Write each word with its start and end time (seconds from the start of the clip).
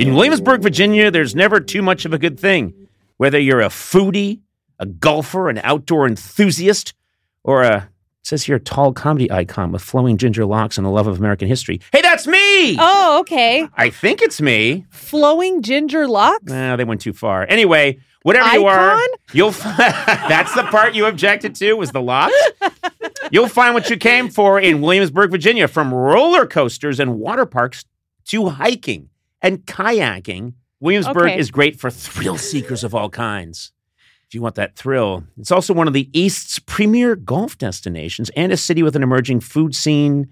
In 0.00 0.14
Williamsburg, 0.14 0.62
Virginia, 0.62 1.10
there's 1.10 1.34
never 1.34 1.60
too 1.60 1.82
much 1.82 2.06
of 2.06 2.14
a 2.14 2.18
good 2.18 2.40
thing. 2.40 2.88
Whether 3.18 3.38
you're 3.38 3.60
a 3.60 3.68
foodie, 3.68 4.40
a 4.78 4.86
golfer, 4.86 5.50
an 5.50 5.60
outdoor 5.62 6.06
enthusiast, 6.06 6.94
or 7.44 7.62
a 7.62 7.76
it 7.76 8.26
says 8.26 8.44
here 8.44 8.58
tall 8.58 8.94
comedy 8.94 9.30
icon 9.30 9.72
with 9.72 9.82
flowing 9.82 10.16
ginger 10.16 10.46
locks 10.46 10.78
and 10.78 10.86
a 10.86 10.90
love 10.90 11.06
of 11.06 11.18
American 11.18 11.48
history. 11.48 11.82
Hey, 11.92 12.00
that's 12.00 12.26
me. 12.26 12.76
Oh, 12.78 13.18
okay. 13.20 13.68
I 13.74 13.90
think 13.90 14.22
it's 14.22 14.40
me. 14.40 14.86
Flowing 14.88 15.60
ginger 15.60 16.06
locks? 16.06 16.44
Nah, 16.50 16.76
they 16.76 16.84
went 16.84 17.02
too 17.02 17.12
far. 17.12 17.44
Anyway, 17.46 17.98
whatever 18.22 18.54
you 18.54 18.66
are, 18.66 18.98
you'll. 19.34 19.48
F- 19.48 19.76
that's 19.76 20.54
the 20.54 20.62
part 20.64 20.94
you 20.94 21.04
objected 21.04 21.54
to 21.56 21.74
was 21.74 21.92
the 21.92 22.00
locks. 22.00 22.34
You'll 23.30 23.48
find 23.48 23.74
what 23.74 23.90
you 23.90 23.98
came 23.98 24.30
for 24.30 24.58
in 24.58 24.80
Williamsburg, 24.80 25.30
Virginia, 25.30 25.68
from 25.68 25.92
roller 25.92 26.46
coasters 26.46 27.00
and 27.00 27.18
water 27.18 27.44
parks 27.44 27.84
to 28.28 28.48
hiking 28.48 29.10
and 29.42 29.64
kayaking. 29.66 30.54
Williamsburg 30.80 31.30
Okay. 31.30 31.38
is 31.38 31.50
great 31.50 31.78
for 31.78 31.90
thrill 31.90 32.38
seekers 32.38 32.82
of 32.84 32.94
all 32.94 33.10
kinds. 33.10 33.72
If 34.26 34.34
you 34.34 34.40
want 34.42 34.54
that 34.54 34.76
thrill, 34.76 35.24
it's 35.38 35.50
also 35.50 35.74
one 35.74 35.88
of 35.88 35.92
the 35.92 36.08
East's 36.18 36.58
premier 36.60 37.16
golf 37.16 37.58
destinations 37.58 38.30
and 38.36 38.52
a 38.52 38.56
city 38.56 38.82
with 38.82 38.94
an 38.96 39.02
emerging 39.02 39.40
food 39.40 39.74
scene 39.74 40.28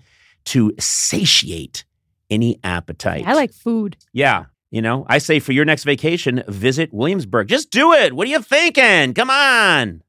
to 0.47 0.73
satiate 0.79 1.85
any 2.31 2.61
appetite. 2.63 3.27
I 3.27 3.35
like 3.35 3.53
food. 3.53 3.97
Yeah. 4.13 4.45
You 4.71 4.83
know, 4.83 5.05
I 5.09 5.19
say 5.19 5.41
for 5.41 5.53
your 5.53 5.65
next 5.65 5.85
vacation, 5.85 6.45
visit 6.47 6.93
Williamsburg. 6.93 7.49
Just 7.49 7.71
do 7.71 7.93
it. 7.93 8.13
What 8.13 8.27
are 8.29 8.31
you 8.31 8.41
thinking? 8.43 9.15
Come 9.15 9.31
on. 9.31 10.03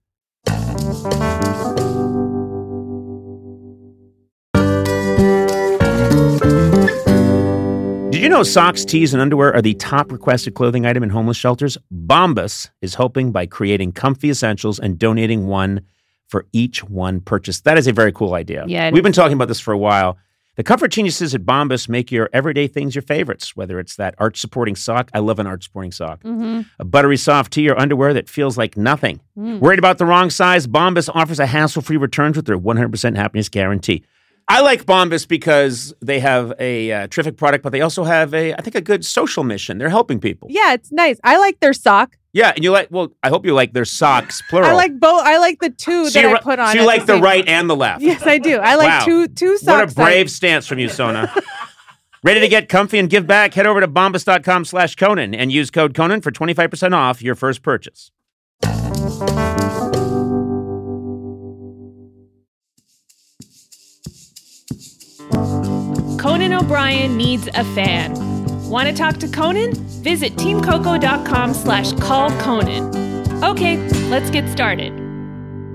Did 8.19 8.23
you 8.23 8.29
know 8.31 8.43
socks, 8.43 8.83
tees, 8.83 9.13
and 9.13 9.21
underwear 9.21 9.55
are 9.55 9.61
the 9.61 9.75
top 9.75 10.11
requested 10.11 10.53
clothing 10.53 10.85
item 10.85 11.03
in 11.03 11.09
homeless 11.09 11.37
shelters? 11.37 11.77
Bombas 11.89 12.69
is 12.81 12.95
hoping 12.95 13.31
by 13.31 13.45
creating 13.45 13.93
comfy 13.93 14.29
essentials 14.29 14.77
and 14.77 14.99
donating 14.99 15.47
one 15.47 15.85
for 16.27 16.45
each 16.51 16.83
one 16.83 17.21
purchased. 17.21 17.63
That 17.63 17.77
is 17.77 17.87
a 17.87 17.93
very 17.93 18.11
cool 18.11 18.33
idea. 18.33 18.65
Yeah, 18.67 18.91
We've 18.91 19.03
been 19.03 19.13
talking 19.13 19.35
about 19.35 19.47
this 19.47 19.61
for 19.61 19.71
a 19.73 19.77
while. 19.77 20.17
The 20.57 20.63
comfort 20.63 20.89
geniuses 20.89 21.33
at 21.33 21.43
Bombas 21.43 21.87
make 21.87 22.11
your 22.11 22.29
everyday 22.33 22.67
things 22.67 22.93
your 22.93 23.03
favorites, 23.03 23.55
whether 23.55 23.79
it's 23.79 23.95
that 23.95 24.15
arch 24.17 24.41
supporting 24.41 24.75
sock. 24.75 25.09
I 25.13 25.19
love 25.19 25.39
an 25.39 25.47
arch 25.47 25.63
supporting 25.63 25.93
sock. 25.93 26.21
Mm-hmm. 26.23 26.63
A 26.77 26.83
buttery 26.83 27.15
soft 27.15 27.53
tee 27.53 27.69
or 27.69 27.79
underwear 27.79 28.13
that 28.13 28.27
feels 28.27 28.57
like 28.57 28.75
nothing. 28.75 29.21
Mm. 29.37 29.61
Worried 29.61 29.79
about 29.79 29.97
the 29.97 30.05
wrong 30.05 30.29
size? 30.29 30.67
Bombas 30.67 31.09
offers 31.15 31.39
a 31.39 31.45
hassle 31.45 31.81
free 31.81 31.95
returns 31.95 32.35
with 32.35 32.47
their 32.47 32.59
100% 32.59 33.15
happiness 33.15 33.47
guarantee. 33.47 34.03
I 34.51 34.61
like 34.61 34.85
Bombas 34.85 35.27
because 35.27 35.93
they 36.01 36.19
have 36.19 36.53
a 36.59 36.91
uh, 36.91 37.07
terrific 37.07 37.37
product, 37.37 37.63
but 37.63 37.69
they 37.71 37.81
also 37.81 38.03
have 38.03 38.33
a, 38.33 38.53
I 38.55 38.61
think, 38.61 38.75
a 38.75 38.81
good 38.81 39.05
social 39.05 39.43
mission. 39.43 39.77
They're 39.77 39.89
helping 39.89 40.19
people. 40.19 40.47
Yeah, 40.51 40.73
it's 40.73 40.91
nice. 40.91 41.19
I 41.23 41.37
like 41.37 41.59
their 41.59 41.71
sock. 41.71 42.17
Yeah, 42.33 42.51
and 42.55 42.63
you 42.63 42.71
like, 42.71 42.87
well, 42.89 43.11
I 43.23 43.29
hope 43.29 43.45
you 43.45 43.53
like 43.53 43.73
their 43.73 43.85
socks, 43.85 44.41
plural. 44.49 44.69
I 44.69 44.73
like 44.73 44.99
both. 44.99 45.21
I 45.23 45.37
like 45.37 45.59
the 45.59 45.69
two 45.69 46.09
so 46.09 46.19
that 46.21 46.29
you, 46.29 46.35
I 46.35 46.39
put 46.41 46.57
on. 46.59 46.73
So 46.73 46.81
you 46.81 46.85
like 46.87 47.05
the 47.05 47.13
same- 47.13 47.23
right 47.23 47.47
and 47.47 47.69
the 47.69 47.75
left. 47.75 48.01
Yes, 48.01 48.23
I 48.25 48.39
do. 48.39 48.57
I 48.57 48.75
like 48.75 48.87
Wow. 49.01 49.05
two 49.05 49.27
two 49.27 49.51
What 49.51 49.59
socks. 49.61 49.91
a 49.91 49.95
brave 49.95 50.29
stance 50.31 50.65
from 50.67 50.79
you, 50.79 50.89
Sona. 50.89 51.31
Ready 52.23 52.39
to 52.41 52.47
get 52.49 52.69
comfy 52.69 52.99
and 52.99 53.09
give 53.09 53.25
back? 53.27 53.53
Head 53.53 53.65
over 53.67 53.79
to 53.79 53.87
bombas.com 53.87 54.65
slash 54.65 54.95
Conan 54.95 55.33
and 55.33 55.51
use 55.51 55.69
code 55.71 55.93
Conan 55.93 56.21
for 56.21 56.31
25% 56.31 56.93
off 56.93 57.21
your 57.21 57.35
first 57.35 57.61
purchase. 57.63 58.11
Conan 66.39 66.53
O'Brien 66.53 67.17
needs 67.17 67.49
a 67.53 67.65
fan. 67.75 68.13
Want 68.69 68.87
to 68.87 68.93
talk 68.95 69.17
to 69.17 69.27
Conan? 69.27 69.73
Visit 70.03 70.37
teamcoco.com 70.37 71.53
slash 71.53 71.91
call 71.99 72.29
Conan. 72.39 73.43
Okay, 73.43 73.75
let's 74.07 74.29
get 74.29 74.47
started. 74.49 74.93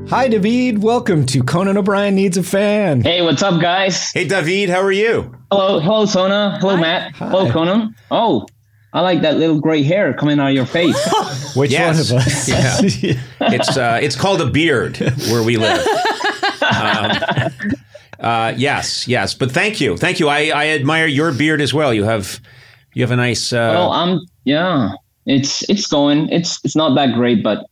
Hi, 0.09 0.27
David. 0.27 0.83
Welcome 0.83 1.27
to 1.27 1.43
Conan 1.43 1.77
O'Brien 1.77 2.15
Needs 2.15 2.39
a 2.39 2.43
Fan. 2.43 3.03
Hey, 3.03 3.21
what's 3.21 3.43
up, 3.43 3.61
guys? 3.61 4.11
Hey, 4.13 4.27
David, 4.27 4.71
how 4.71 4.81
are 4.81 4.91
you? 4.91 5.37
Hello, 5.53 5.81
hello, 5.81 6.07
Sona. 6.07 6.57
Hello, 6.63 6.79
Matt. 6.79 7.15
Hello, 7.17 7.53
Conan. 7.53 7.95
Oh, 8.11 8.47
I 8.95 9.03
like 9.03 9.21
that 9.21 9.37
little 9.37 9.61
gray 9.61 9.83
hair 9.83 10.15
coming 10.15 10.41
out 10.41 10.49
of 10.49 10.55
your 10.55 10.65
face. 10.65 10.97
Which 11.57 11.73
Yes. 11.73 12.11
one 12.11 12.23
of 12.23 12.27
us? 12.27 12.49
Yeah. 13.03 13.21
It's 13.53 13.77
uh, 13.77 13.99
it's 14.03 14.17
called 14.17 14.41
a 14.41 14.47
beard 14.47 14.97
where 15.29 15.43
we 15.43 15.59
live. 15.59 15.87
Um, 16.63 17.11
uh, 18.25 18.55
yes, 18.57 19.07
yes, 19.07 19.35
but 19.35 19.51
thank 19.53 19.81
you, 19.81 19.97
thank 19.97 20.19
you. 20.21 20.29
I, 20.29 20.51
I 20.55 20.67
admire 20.69 21.07
your 21.07 21.33
beard 21.33 21.61
as 21.61 21.75
well. 21.75 21.93
You 21.93 22.05
have 22.05 22.41
you 22.95 23.03
have 23.03 23.11
a 23.11 23.17
nice. 23.17 23.53
Uh, 23.53 23.71
well, 23.75 23.93
I'm 23.93 24.21
yeah. 24.45 24.93
It's 25.27 25.69
it's 25.69 25.87
going. 25.87 26.29
It's 26.31 26.61
it's 26.65 26.77
not 26.77 26.95
that 26.97 27.15
great, 27.15 27.43
but 27.43 27.67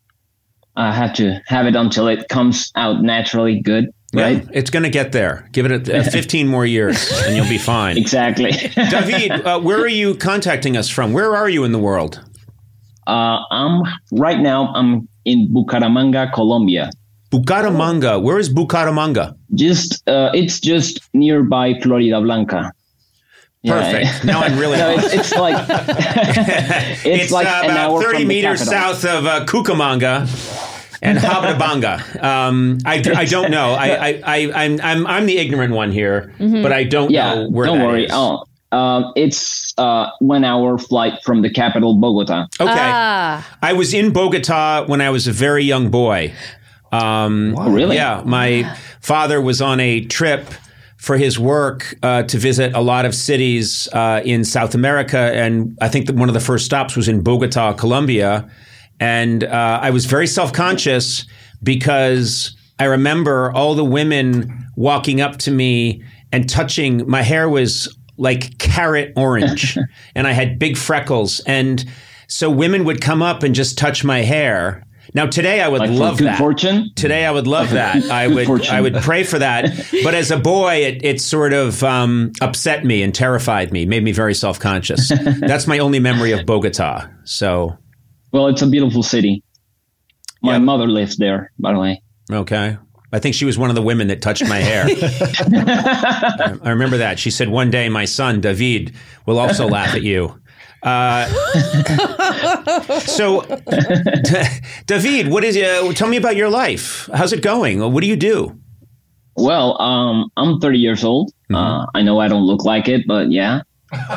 I 0.76 0.94
have 0.94 1.14
to 1.14 1.40
have 1.46 1.66
it 1.66 1.76
until 1.76 2.08
it 2.08 2.28
comes 2.28 2.70
out 2.76 3.02
naturally 3.02 3.60
good, 3.60 3.88
yeah, 4.12 4.22
right? 4.22 4.48
it's 4.52 4.70
going 4.70 4.84
to 4.84 4.90
get 4.90 5.12
there. 5.12 5.48
Give 5.52 5.66
it 5.66 5.88
a, 5.88 6.00
uh, 6.00 6.02
15 6.10 6.48
more 6.48 6.64
years, 6.64 7.10
and 7.26 7.36
you'll 7.36 7.48
be 7.48 7.58
fine. 7.58 7.98
Exactly. 7.98 8.52
David, 8.90 9.44
uh, 9.46 9.60
where 9.60 9.80
are 9.80 9.88
you 9.88 10.14
contacting 10.14 10.76
us 10.76 10.88
from? 10.88 11.12
Where 11.12 11.36
are 11.36 11.48
you 11.48 11.64
in 11.64 11.72
the 11.72 11.78
world? 11.78 12.24
uh, 13.06 13.40
I'm 13.50 13.82
right 14.12 14.40
now. 14.40 14.72
I'm 14.74 15.08
in 15.24 15.48
Bucaramanga, 15.48 16.32
Colombia. 16.32 16.90
Bucaramanga. 17.32 18.22
Where 18.22 18.38
is 18.38 18.52
Bucaramanga? 18.52 19.34
Just 19.54 20.06
uh, 20.08 20.30
it's 20.34 20.60
just 20.60 21.00
nearby 21.14 21.74
Florida 21.80 22.20
Blanca. 22.20 22.72
Yeah. 23.62 23.72
Perfect. 23.80 24.24
Now 24.24 24.40
I'm 24.42 24.58
really. 24.58 24.76
No, 24.82 24.90
it's, 24.90 25.14
it's 25.14 25.34
like 25.36 25.66
it's, 27.04 27.30
like 27.32 27.46
uh, 27.46 27.60
an 27.64 27.70
about 27.70 27.90
hour 27.92 28.02
30 28.02 28.18
from 28.18 28.28
meters 28.28 28.58
capital. 28.68 28.94
south 28.94 29.04
of 29.04 29.26
uh, 29.26 29.44
Cucamonga 29.46 30.26
and 31.00 31.18
Hababanga. 31.26 32.22
Um, 32.22 32.78
I, 32.84 33.02
I 33.16 33.24
don't 33.24 33.50
know. 33.50 33.72
I, 33.72 33.88
I, 34.08 34.20
I, 34.24 34.64
I'm, 34.64 34.80
I'm, 34.82 35.06
I'm 35.06 35.26
the 35.26 35.38
ignorant 35.38 35.72
one 35.74 35.90
here, 35.92 36.34
but 36.38 36.72
I 36.72 36.84
don't 36.84 37.10
Yeah, 37.10 37.34
know 37.34 37.48
where 37.50 37.66
don't 37.66 37.78
that 37.78 37.86
worry. 37.86 38.04
is. 38.06 38.10
Oh, 38.12 38.44
um, 38.72 39.12
it's 39.16 39.72
uh, 39.78 40.10
one 40.20 40.44
hour 40.44 40.76
flight 40.78 41.22
from 41.24 41.42
the 41.42 41.50
capital, 41.50 41.94
Bogota. 41.98 42.46
Okay. 42.60 42.72
Ah, 42.74 43.58
I 43.62 43.72
was 43.74 43.94
in 43.94 44.12
Bogota 44.12 44.84
when 44.86 45.00
I 45.00 45.10
was 45.10 45.26
a 45.28 45.32
very 45.32 45.62
young 45.64 45.90
boy. 45.90 46.32
Um, 46.92 47.54
Oh, 47.58 47.70
really? 47.70 47.96
Yeah, 47.96 48.22
my 48.24 48.76
father 49.00 49.40
was 49.40 49.60
on 49.62 49.80
a 49.80 50.04
trip 50.04 50.46
for 50.98 51.16
his 51.16 51.38
work 51.38 51.94
uh, 52.04 52.22
to 52.24 52.38
visit 52.38 52.74
a 52.74 52.80
lot 52.80 53.04
of 53.04 53.14
cities 53.14 53.88
uh, 53.92 54.20
in 54.24 54.44
South 54.44 54.74
America, 54.74 55.18
and 55.18 55.76
I 55.80 55.88
think 55.88 56.06
that 56.06 56.14
one 56.14 56.28
of 56.28 56.34
the 56.34 56.40
first 56.40 56.64
stops 56.64 56.94
was 56.96 57.08
in 57.08 57.22
Bogota, 57.22 57.72
Colombia. 57.72 58.48
And 59.00 59.42
uh, 59.42 59.80
I 59.82 59.90
was 59.90 60.04
very 60.04 60.28
self 60.28 60.52
conscious 60.52 61.26
because 61.62 62.54
I 62.78 62.84
remember 62.84 63.50
all 63.52 63.74
the 63.74 63.84
women 63.84 64.68
walking 64.76 65.20
up 65.20 65.38
to 65.38 65.50
me 65.50 66.04
and 66.30 66.48
touching. 66.48 67.08
My 67.08 67.22
hair 67.22 67.48
was 67.48 67.92
like 68.16 68.58
carrot 68.58 69.12
orange, 69.16 69.76
and 70.14 70.28
I 70.28 70.32
had 70.32 70.58
big 70.58 70.76
freckles, 70.76 71.40
and 71.46 71.84
so 72.28 72.48
women 72.48 72.84
would 72.84 73.00
come 73.00 73.22
up 73.22 73.42
and 73.42 73.54
just 73.56 73.76
touch 73.76 74.04
my 74.04 74.20
hair. 74.20 74.84
Now 75.14 75.26
today 75.26 75.60
I 75.60 75.68
would 75.68 75.80
Like 75.80 75.90
love 75.90 76.18
good 76.18 76.26
that. 76.28 76.38
fortune. 76.38 76.90
Today 76.96 77.26
I 77.26 77.30
would 77.30 77.46
love 77.46 77.70
that. 77.72 78.04
I 78.10 78.28
would 78.28 78.46
fortune. 78.46 78.74
I 78.74 78.80
would 78.80 78.94
pray 78.96 79.24
for 79.24 79.38
that. 79.38 79.86
But 80.02 80.14
as 80.14 80.30
a 80.30 80.38
boy, 80.38 80.84
it, 80.84 81.04
it 81.04 81.20
sort 81.20 81.52
of 81.52 81.82
um, 81.84 82.32
upset 82.40 82.84
me 82.84 83.02
and 83.02 83.14
terrified 83.14 83.72
me, 83.72 83.84
made 83.84 84.02
me 84.02 84.12
very 84.12 84.34
self 84.34 84.58
conscious. 84.58 85.08
That's 85.40 85.66
my 85.66 85.78
only 85.80 85.98
memory 85.98 86.32
of 86.32 86.46
Bogota. 86.46 87.08
So 87.24 87.76
Well, 88.32 88.48
it's 88.48 88.62
a 88.62 88.66
beautiful 88.66 89.02
city. 89.02 89.42
My 90.42 90.52
Yeah. 90.54 90.58
mother 90.58 90.86
lives 90.88 91.16
there, 91.18 91.52
by 91.58 91.72
the 91.72 91.78
way. 91.78 92.02
okay. 92.30 92.78
I 93.14 93.18
think 93.18 93.34
she 93.34 93.44
was 93.44 93.58
one 93.58 93.68
of 93.68 93.76
the 93.76 93.82
women 93.82 94.06
that 94.08 94.22
touched 94.22 94.48
my 94.48 94.56
hair. 94.58 94.86
I 94.88 96.56
I 96.62 96.70
remember 96.70 96.96
that. 96.96 97.18
She 97.18 97.30
said, 97.30 97.50
One 97.50 97.70
day 97.70 97.90
my 97.90 98.06
son, 98.06 98.40
David, 98.40 98.94
will 99.26 99.38
also 99.38 99.68
laugh 99.68 99.94
at 99.94 100.02
you. 100.02 100.40
Uh, 100.82 101.28
so, 103.00 103.42
David, 104.86 105.28
what 105.28 105.44
is 105.44 105.56
uh, 105.56 105.92
tell 105.94 106.08
me 106.08 106.16
about 106.16 106.36
your 106.36 106.48
life? 106.50 107.08
How's 107.14 107.32
it 107.32 107.42
going? 107.42 107.80
What 107.92 108.00
do 108.02 108.06
you 108.06 108.16
do? 108.16 108.58
Well, 109.36 109.80
um, 109.80 110.30
I'm 110.36 110.60
30 110.60 110.78
years 110.78 111.04
old. 111.04 111.32
Mm-hmm. 111.50 111.54
Uh, 111.54 111.86
I 111.94 112.02
know 112.02 112.18
I 112.20 112.28
don't 112.28 112.44
look 112.44 112.64
like 112.64 112.88
it, 112.88 113.06
but 113.06 113.30
yeah. 113.32 113.62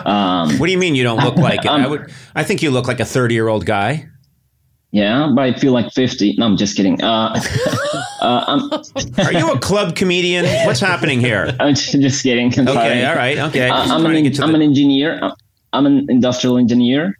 Um, 0.05 0.57
What 0.57 0.67
do 0.67 0.71
you 0.71 0.77
mean 0.77 0.95
you 0.95 1.03
don't 1.03 1.23
look 1.23 1.35
like 1.37 1.65
it? 1.65 1.71
I 1.71 1.87
would. 1.87 2.11
I 2.35 2.43
think 2.43 2.61
you 2.61 2.71
look 2.71 2.87
like 2.87 2.99
a 3.01 3.05
thirty-year-old 3.05 3.65
guy. 3.65 4.07
yeah, 4.91 5.29
but 5.35 5.41
I 5.43 5.53
feel 5.53 5.73
like 5.73 5.91
50. 5.91 6.35
No, 6.37 6.45
I'm 6.45 6.55
just 6.55 6.77
kidding. 6.77 7.01
Uh, 7.03 7.37
uh, 8.21 8.81
Are 9.17 9.33
you 9.33 9.51
a 9.51 9.59
club 9.59 9.95
comedian? 9.97 10.45
What's 10.65 10.79
happening 10.79 11.19
here? 11.19 11.53
I'm 11.59 11.75
just 11.75 12.23
kidding. 12.23 12.47
I'm 12.57 12.67
sorry. 12.67 12.77
Okay, 12.77 13.05
all 13.05 13.15
right, 13.15 13.37
okay. 13.37 13.67
Uh, 13.69 13.73
I'm, 13.75 14.05
an, 14.05 14.15
I'm 14.15 14.23
the- 14.33 14.55
an 14.55 14.61
engineer. 14.61 15.19
I'm 15.73 15.85
an 15.85 16.05
industrial 16.09 16.57
engineer, 16.57 17.17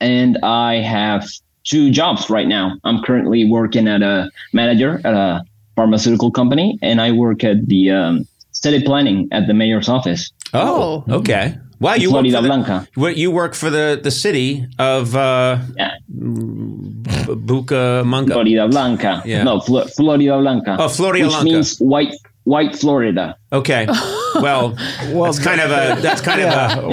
and 0.00 0.38
I 0.42 0.76
have 0.76 1.28
two 1.64 1.90
jobs 1.90 2.30
right 2.30 2.46
now. 2.48 2.76
I'm 2.84 3.02
currently 3.02 3.44
working 3.44 3.88
at 3.88 4.02
a 4.02 4.30
manager 4.52 5.00
at 5.04 5.14
a 5.14 5.42
pharmaceutical 5.76 6.30
company, 6.30 6.78
and 6.82 7.00
I 7.00 7.12
work 7.12 7.44
at 7.44 7.66
the 7.68 7.90
um, 7.90 8.26
city 8.52 8.82
planning 8.82 9.28
at 9.32 9.46
the 9.46 9.54
mayor's 9.54 9.88
office. 9.88 10.30
Oh, 10.54 11.04
okay. 11.08 11.56
Wow, 11.80 11.94
you 11.94 12.12
work, 12.12 12.24
for 12.26 12.32
the, 12.32 12.40
Blanca. 12.42 12.88
what- 12.96 13.16
you 13.16 13.30
work 13.30 13.54
for 13.54 13.70
the, 13.70 14.00
the 14.02 14.10
city 14.10 14.66
of 14.80 15.14
uh, 15.14 15.58
Yeah, 15.76 15.92
B- 16.08 17.34
Bucaramanga. 17.46 18.32
Florida 18.32 18.66
Blanca. 18.68 19.22
Yeah. 19.24 19.44
No, 19.44 19.60
Flo- 19.60 19.86
Florida 19.86 20.38
Blanca. 20.40 20.76
Oh, 20.80 20.88
Florida 20.88 21.24
which 21.26 21.32
Blanca. 21.34 21.44
means 21.44 21.78
white, 21.78 22.14
white 22.42 22.74
Florida. 22.74 23.36
Okay. 23.52 23.86
Well, 24.42 24.74
well, 25.12 25.24
that's 25.24 25.38
kind 25.38 25.60
of 25.60 25.70
a 25.70 26.00
that's 26.02 26.20
kind 26.20 26.40
of 26.40 26.48
a 26.48 26.90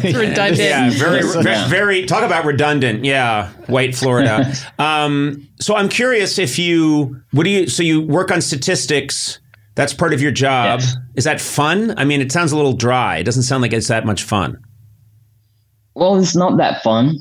That's 0.00 0.14
redundant. 0.16 0.58
yeah, 0.58 0.90
very, 0.90 1.20
Yeah. 1.20 1.42
very, 1.42 1.68
very. 1.68 2.06
Talk 2.06 2.22
about 2.24 2.44
redundant. 2.44 3.04
Yeah, 3.04 3.50
white 3.66 3.94
Florida. 3.94 4.52
um, 4.78 5.46
so 5.60 5.76
I'm 5.76 5.88
curious 5.88 6.38
if 6.38 6.58
you 6.58 7.20
what 7.32 7.44
do 7.44 7.50
you 7.50 7.68
so 7.68 7.82
you 7.82 8.00
work 8.00 8.30
on 8.30 8.40
statistics. 8.40 9.38
That's 9.74 9.94
part 9.94 10.12
of 10.12 10.20
your 10.20 10.32
job. 10.32 10.80
Yes. 10.80 10.96
Is 11.14 11.24
that 11.24 11.40
fun? 11.40 11.94
I 11.96 12.04
mean, 12.04 12.20
it 12.20 12.32
sounds 12.32 12.50
a 12.50 12.56
little 12.56 12.72
dry. 12.72 13.18
It 13.18 13.24
doesn't 13.24 13.44
sound 13.44 13.62
like 13.62 13.72
it's 13.72 13.86
that 13.88 14.04
much 14.04 14.24
fun. 14.24 14.58
Well, 15.94 16.16
it's 16.16 16.34
not 16.34 16.56
that 16.58 16.82
fun, 16.82 17.18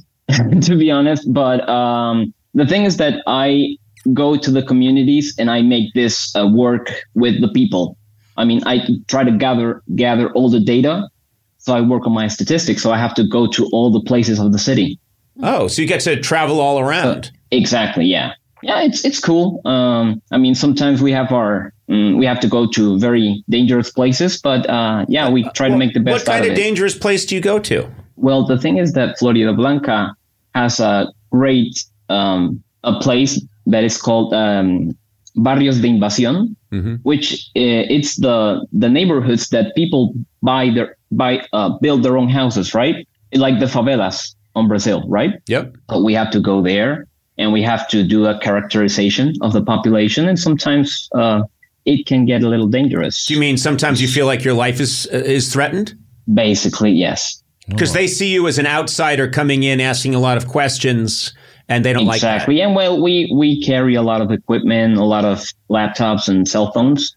to 0.62 0.75
be 0.75 0.90
honest. 0.90 1.31
But 1.31 1.68
um, 1.70 2.34
the 2.56 2.66
thing 2.66 2.86
is 2.86 2.98
that 2.98 3.22
I 3.28 3.78
go 4.13 4.38
to 4.38 4.50
the 4.50 4.63
communities 4.63 5.36
and 5.38 5.52
I 5.52 5.62
make 5.62 5.94
this 5.94 6.36
uh, 6.36 6.48
work 6.48 6.90
with 7.13 7.42
the 7.42 7.48
people. 7.50 7.96
I 8.38 8.45
mean, 8.45 8.62
I 8.66 8.88
try 9.07 9.24
to 9.24 9.31
gather 9.31 9.81
gather 9.95 10.31
all 10.31 10.50
the 10.50 10.60
data. 10.60 11.10
So 11.57 11.74
I 11.74 11.81
work 11.81 12.06
on 12.06 12.13
my 12.13 12.28
statistics. 12.28 12.81
So 12.81 12.92
I 12.92 12.98
have 12.98 13.13
to 13.16 13.28
go 13.28 13.48
to 13.48 13.68
all 13.74 13.92
the 13.92 14.00
places 14.01 14.39
of 14.39 14.51
the 14.54 14.60
city. 14.60 15.00
Oh, 15.42 15.68
so 15.68 15.81
you 15.81 15.88
get 15.88 16.01
to 16.01 16.19
travel 16.22 16.62
all 16.62 16.80
around. 16.80 17.31
Exactly. 17.51 18.06
Yeah. 18.06 18.34
Yeah. 18.63 18.81
It's 18.81 19.04
it's 19.04 19.19
cool. 19.19 19.62
Um, 19.66 20.22
I 20.31 20.38
mean, 20.38 20.56
sometimes 20.56 21.01
we 21.01 21.12
have 21.12 21.31
our 21.31 21.74
mm, 21.89 22.18
we 22.18 22.25
have 22.25 22.39
to 22.42 22.48
go 22.48 22.68
to 22.72 22.98
very 23.00 23.44
dangerous 23.50 23.92
places, 23.92 24.39
but 24.42 24.69
uh, 24.69 25.06
yeah, 25.10 25.30
we 25.30 25.50
try 25.50 25.68
to 25.69 25.78
make 25.78 25.94
the 25.94 26.00
best 26.00 26.28
What 26.28 26.34
kind 26.34 26.45
of 26.45 26.51
of 26.51 26.57
dangerous 26.57 26.98
place 26.98 27.25
do 27.25 27.36
you 27.36 27.42
go 27.42 27.60
to? 27.60 27.89
Well, 28.16 28.45
the 28.45 28.57
thing 28.57 28.78
is 28.78 28.94
that 28.94 29.19
Florida 29.19 29.54
Blanca 29.54 30.16
has 30.56 30.80
a 30.80 31.07
great 31.31 31.84
um, 32.10 32.63
a 32.84 33.00
place 33.00 33.42
that 33.68 33.84
is 33.84 34.01
called 34.01 34.34
um, 34.34 34.98
Barrios 35.38 35.80
de 35.81 35.88
Invasión, 35.88 36.56
Mhm. 36.72 37.00
which 37.04 37.34
uh, 37.56 37.86
it's 37.95 38.16
the 38.18 38.66
the 38.74 38.89
neighborhoods 38.89 39.50
that 39.50 39.74
people 39.75 40.13
buy 40.42 40.69
their 40.74 40.98
buy 41.12 41.42
uh, 41.54 41.69
build 41.81 42.04
their 42.04 42.18
own 42.18 42.30
houses, 42.30 42.74
right? 42.74 43.07
Like 43.34 43.60
the 43.60 43.68
favelas 43.68 44.36
on 44.56 44.68
Brazil, 44.68 45.04
right? 45.07 45.34
Yep. 45.48 45.75
So 45.89 46.04
we 46.04 46.13
have 46.16 46.31
to 46.31 46.39
go 46.39 46.62
there 46.62 47.06
and 47.38 47.54
we 47.54 47.62
have 47.62 47.88
to 47.89 48.04
do 48.04 48.25
a 48.25 48.38
characterization 48.39 49.34
of 49.42 49.54
the 49.54 49.62
population, 49.62 50.28
and 50.28 50.38
sometimes 50.39 51.07
uh, 51.13 51.44
it 51.86 52.06
can 52.07 52.25
get 52.25 52.42
a 52.44 52.50
little 52.50 52.68
dangerous. 52.68 53.25
Do 53.28 53.34
you 53.36 53.39
mean 53.39 53.57
sometimes 53.57 54.01
you 54.01 54.07
feel 54.07 54.25
like 54.25 54.44
your 54.44 54.56
life 54.56 54.81
is 54.81 55.07
uh, 55.13 55.18
is 55.18 55.54
threatened? 55.54 55.94
Basically, 56.34 56.92
yes. 56.92 57.44
Because 57.69 57.94
they 57.94 58.07
see 58.07 58.31
you 58.34 58.48
as 58.48 58.57
an 58.57 58.66
outsider 58.66 59.28
coming 59.30 59.63
in, 59.63 59.80
asking 59.81 60.16
a 60.16 60.19
lot 60.19 60.38
of 60.38 60.48
questions, 60.48 61.34
and 61.69 61.84
they 61.86 61.94
don't 61.94 62.06
like 62.06 62.18
exactly. 62.18 62.62
And 62.62 62.75
well, 62.75 63.02
we 63.02 63.31
we 63.34 63.62
carry 63.62 63.96
a 63.96 64.02
lot 64.02 64.22
of 64.22 64.31
equipment, 64.31 64.98
a 64.98 65.04
lot 65.04 65.25
of 65.25 65.46
laptops 65.69 66.28
and 66.28 66.48
cell 66.48 66.72
phones. 66.72 67.16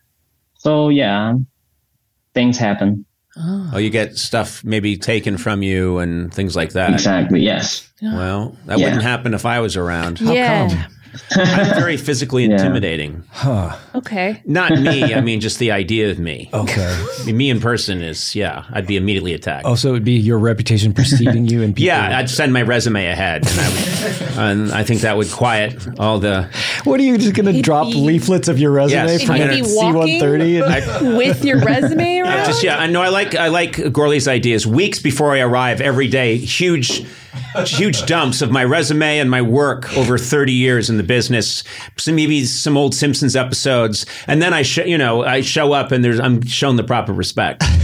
So 0.59 0.89
yeah, 0.89 1.35
things 2.35 2.59
happen. 2.59 3.05
like 3.37 3.45
that. 3.45 3.71
Oh, 3.75 3.79
you 3.79 3.91
get 3.91 4.17
stuff 4.19 4.63
maybe 4.65 4.97
taken 4.97 5.39
from 5.39 5.63
you 5.63 5.99
and 5.99 6.33
things 6.35 6.57
like 6.57 6.73
that. 6.73 6.91
Exactly. 6.93 7.41
Yes. 7.41 7.89
Well, 8.03 8.57
that 8.67 8.79
Yeah. 8.79 8.87
wouldn't 8.87 9.03
happen 9.03 9.35
if 9.35 9.47
I 9.47 9.61
was 9.61 9.77
around. 9.77 10.21
yeah. 10.21 10.69
come? 10.69 10.93
I'm 11.37 11.75
very 11.81 11.97
physically 11.97 12.45
Yeah. 12.47 12.53
intimidating. 12.55 13.25
Huh. 13.31 13.77
Okay. 13.95 14.43
Not 14.45 14.73
me. 14.79 15.15
I 15.15 15.21
mean, 15.29 15.41
just 15.41 15.59
the 15.59 15.71
idea 15.73 16.11
of 16.11 16.19
me. 16.19 16.49
Okay. 16.53 16.87
I 17.21 17.25
mean, 17.25 17.37
me 17.37 17.51
in 17.51 17.61
person 17.61 18.03
is, 18.03 18.35
yeah, 18.35 18.65
I'd 18.73 18.87
be 18.87 18.97
immediately 18.97 19.35
attacked. 19.35 19.67
Oh, 19.67 19.75
so 19.75 19.89
it 19.91 19.93
would 19.93 20.05
be 20.05 20.13
your 20.13 20.39
reputation 20.39 20.93
preceding 20.93 21.47
you 21.47 21.63
and 21.63 21.75
people. 21.77 21.87
yeah, 21.87 22.19
I'd 22.19 22.31
send 22.31 22.53
my 22.53 22.63
resume 22.63 23.07
ahead, 23.07 23.47
and 23.49 23.61
I, 23.61 23.69
would, 23.69 24.39
and 24.39 24.73
I 24.73 24.85
think 24.85 25.01
that 25.03 25.17
would 25.17 25.31
quiet 25.31 25.77
all 25.99 26.19
the. 26.19 26.49
What 26.85 27.01
are 27.01 27.03
you 27.03 27.19
just 27.19 27.35
going 27.35 27.53
to 27.55 27.61
drop 27.63 27.87
be- 27.89 27.95
leaflets 27.95 28.49
of 28.49 28.59
your 28.59 28.71
resume 28.73 29.07
Yes, 29.07 29.23
from 29.25 29.33
I'm 29.35 29.39
the 29.41 29.45
gonna- 29.45 29.57
He'd 29.57 29.63
be 29.63 29.69
C-130? 30.21 30.63
And, 30.65 30.73
I, 31.13 31.17
With 31.17 31.45
your 31.45 31.59
resume 31.61 32.21
around? 32.21 32.47
just 32.47 32.63
yeah, 32.63 32.79
I 32.79 32.87
know. 32.87 33.03
I 33.03 33.09
like 33.09 33.35
I 33.35 33.49
like 33.49 33.93
Gorley's 33.93 34.29
ideas. 34.29 34.67
Weeks 34.67 34.99
before 35.01 35.35
I 35.35 35.41
arrive, 35.41 35.81
every 35.81 36.09
day, 36.09 36.37
huge, 36.37 37.05
huge 37.67 38.07
dumps 38.07 38.43
of 38.43 38.51
my 38.51 38.65
resume 38.65 39.19
and 39.19 39.31
my 39.31 39.43
work 39.43 39.97
over 39.97 40.19
thirty 40.19 40.53
years 40.53 40.91
in 40.91 40.97
the 40.97 41.03
business. 41.03 41.65
Some 41.97 42.17
maybe 42.17 42.45
some 42.45 42.77
old 42.77 42.95
Simpsons 42.95 43.37
episodes, 43.37 44.07
and 44.27 44.41
then 44.41 44.53
I 44.53 44.63
show 44.63 44.85
you 44.85 44.99
know 44.99 45.25
I 45.25 45.41
show 45.41 45.73
up 45.73 45.93
and 45.93 46.05
there's 46.05 46.21
I'm 46.21 46.43
shown 46.47 46.77
the 46.77 46.85
proper 46.85 47.13
respect. 47.13 47.65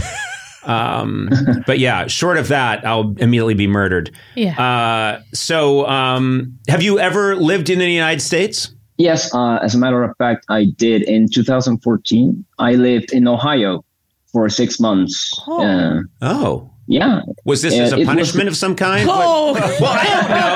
Um, 0.67 1.29
but 1.65 1.79
yeah, 1.79 2.07
short 2.07 2.37
of 2.37 2.49
that, 2.49 2.85
I'll 2.85 3.15
immediately 3.19 3.53
be 3.53 3.67
murdered. 3.67 4.11
Yeah. 4.35 4.61
Uh, 4.61 5.21
so, 5.33 5.87
um, 5.87 6.59
have 6.67 6.83
you 6.83 6.99
ever 6.99 7.37
lived 7.37 7.69
in 7.69 7.79
the 7.79 7.89
United 7.89 8.19
States? 8.21 8.69
Yes. 8.97 9.33
Uh, 9.33 9.59
as 9.63 9.73
a 9.75 9.77
matter 9.77 10.03
of 10.03 10.15
fact, 10.17 10.45
I 10.49 10.65
did 10.65 11.03
in 11.03 11.29
2014. 11.29 12.45
I 12.59 12.73
lived 12.73 13.13
in 13.13 13.27
Ohio 13.29 13.85
for 14.31 14.49
six 14.49 14.77
months. 14.79 15.31
Oh. 15.47 15.63
Uh, 15.63 16.01
Oh, 16.21 16.69
yeah. 16.87 17.21
was 17.45 17.61
this 17.61 17.75
Yeah, 17.75 17.83
as 17.83 17.91
a 17.93 17.95
it 17.95 17.99
was- 17.99 18.07
punishment 18.07 18.47
of 18.49 18.55
some 18.57 18.75
kind? 18.75 19.07
Oh, 19.11 19.53
Well, 19.81 19.91
I 19.93 20.03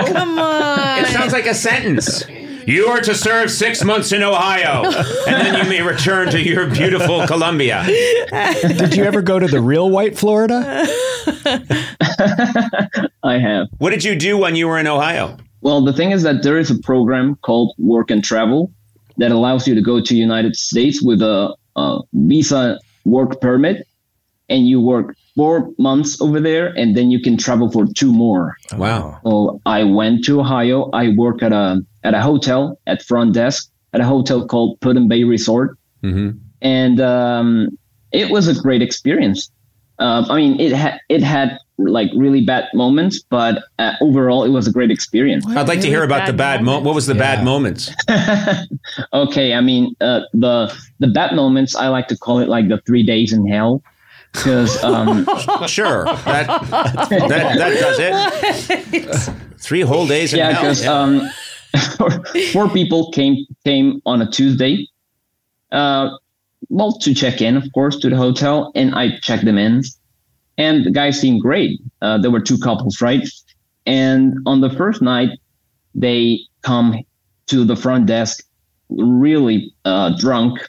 don't 0.05 0.13
know. 0.13 0.19
come 0.19 0.39
on. 0.39 0.99
It 1.03 1.07
sounds 1.07 1.33
like 1.33 1.45
a 1.45 1.53
sentence. 1.53 2.23
You 2.67 2.87
are 2.87 3.01
to 3.01 3.15
serve 3.15 3.49
six 3.51 3.83
months 3.83 4.11
in 4.11 4.21
Ohio, 4.21 4.83
and 4.85 5.35
then 5.35 5.63
you 5.63 5.69
may 5.69 5.81
return 5.81 6.29
to 6.29 6.39
your 6.39 6.67
beautiful 6.69 7.25
Colombia. 7.25 7.83
did 7.87 8.95
you 8.95 9.03
ever 9.03 9.21
go 9.23 9.39
to 9.39 9.47
the 9.47 9.59
real 9.59 9.89
white 9.89 10.15
Florida? 10.17 10.61
I 13.23 13.37
have. 13.39 13.67
What 13.79 13.89
did 13.91 14.03
you 14.03 14.15
do 14.15 14.37
when 14.37 14.55
you 14.55 14.67
were 14.67 14.77
in 14.77 14.87
Ohio? 14.87 15.37
Well, 15.61 15.83
the 15.83 15.93
thing 15.93 16.11
is 16.11 16.23
that 16.23 16.43
there 16.43 16.57
is 16.57 16.69
a 16.71 16.77
program 16.79 17.35
called 17.37 17.73
Work 17.77 18.11
and 18.11 18.23
Travel 18.23 18.71
that 19.17 19.31
allows 19.31 19.67
you 19.67 19.75
to 19.75 19.81
go 19.81 20.01
to 20.01 20.15
United 20.15 20.55
States 20.55 21.01
with 21.01 21.21
a, 21.21 21.55
a 21.75 21.99
visa 22.13 22.79
work 23.05 23.41
permit, 23.41 23.87
and 24.51 24.67
you 24.67 24.79
work 24.79 25.15
four 25.35 25.71
months 25.79 26.21
over 26.21 26.39
there, 26.39 26.67
and 26.77 26.95
then 26.95 27.09
you 27.09 27.19
can 27.21 27.37
travel 27.37 27.71
for 27.71 27.85
two 27.95 28.11
more. 28.11 28.57
Wow. 28.73 29.19
So 29.23 29.61
I 29.65 29.83
went 29.83 30.25
to 30.25 30.39
Ohio. 30.41 30.89
I 30.91 31.09
work 31.15 31.41
at 31.41 31.53
a 31.53 31.81
at 32.03 32.13
a 32.13 32.21
hotel 32.21 32.79
at 32.85 33.01
front 33.01 33.33
desk 33.33 33.69
at 33.93 34.01
a 34.01 34.05
hotel 34.05 34.45
called 34.45 34.79
Put 34.81 34.97
Bay 35.07 35.23
Resort, 35.23 35.77
hmm 36.01 36.31
and 36.61 37.01
um, 37.01 37.69
it 38.11 38.29
was 38.29 38.47
a 38.47 38.53
great 38.53 38.83
experience. 38.83 39.49
Um, 39.97 40.25
I 40.29 40.35
mean, 40.35 40.59
it 40.59 40.71
had 40.73 40.99
it 41.09 41.23
had 41.23 41.57
like 41.77 42.09
really 42.15 42.41
bad 42.41 42.65
moments, 42.73 43.23
but 43.29 43.63
uh, 43.79 43.93
overall, 44.01 44.43
it 44.43 44.49
was 44.49 44.67
a 44.67 44.71
great 44.71 44.91
experience. 44.91 45.45
I'd 45.47 45.67
like 45.67 45.81
to 45.81 45.87
hear 45.87 46.03
about 46.03 46.27
the 46.27 46.33
bad 46.33 46.63
mo- 46.63 46.79
What 46.79 46.95
was 46.95 47.07
the 47.07 47.15
bad 47.15 47.43
moments? 47.43 47.91
okay, 49.13 49.53
I 49.53 49.61
mean, 49.61 49.95
uh, 50.01 50.21
the 50.33 50.75
the 50.99 51.07
bad 51.07 51.35
moments 51.35 51.75
I 51.75 51.87
like 51.87 52.07
to 52.09 52.17
call 52.17 52.39
it 52.39 52.49
like 52.49 52.67
the 52.67 52.79
three 52.85 53.03
days 53.03 53.33
in 53.33 53.47
hell, 53.47 53.83
because 54.33 54.81
um, 54.83 55.25
Sure, 55.67 56.05
that 56.05 56.47
that, 57.27 57.57
that 57.57 57.79
does 57.79 57.99
it. 57.99 59.33
Three 59.59 59.81
whole 59.81 60.07
days 60.07 60.33
yeah, 60.33 60.49
because 60.49 60.83
Yeah. 60.83 60.91
um, 60.93 61.29
four 62.53 62.69
people 62.69 63.11
came 63.11 63.45
came 63.65 64.01
on 64.05 64.21
a 64.21 64.29
Tuesday, 64.29 64.87
uh, 65.71 66.09
well 66.69 66.93
to 66.99 67.13
check 67.13 67.41
in, 67.41 67.55
of 67.57 67.63
course, 67.73 67.97
to 67.99 68.09
the 68.09 68.17
hotel, 68.17 68.71
and 68.75 68.93
I 68.95 69.17
checked 69.19 69.45
them 69.45 69.57
in, 69.57 69.83
and 70.57 70.85
the 70.85 70.91
guys 70.91 71.19
seemed 71.19 71.41
great. 71.41 71.79
Uh, 72.01 72.17
there 72.17 72.31
were 72.31 72.41
two 72.41 72.57
couples, 72.57 73.01
right? 73.01 73.27
And 73.85 74.35
on 74.45 74.61
the 74.61 74.69
first 74.69 75.01
night, 75.01 75.29
they 75.95 76.39
come 76.61 76.99
to 77.47 77.63
the 77.63 77.75
front 77.75 78.05
desk 78.05 78.43
really 78.89 79.73
uh, 79.85 80.15
drunk, 80.17 80.59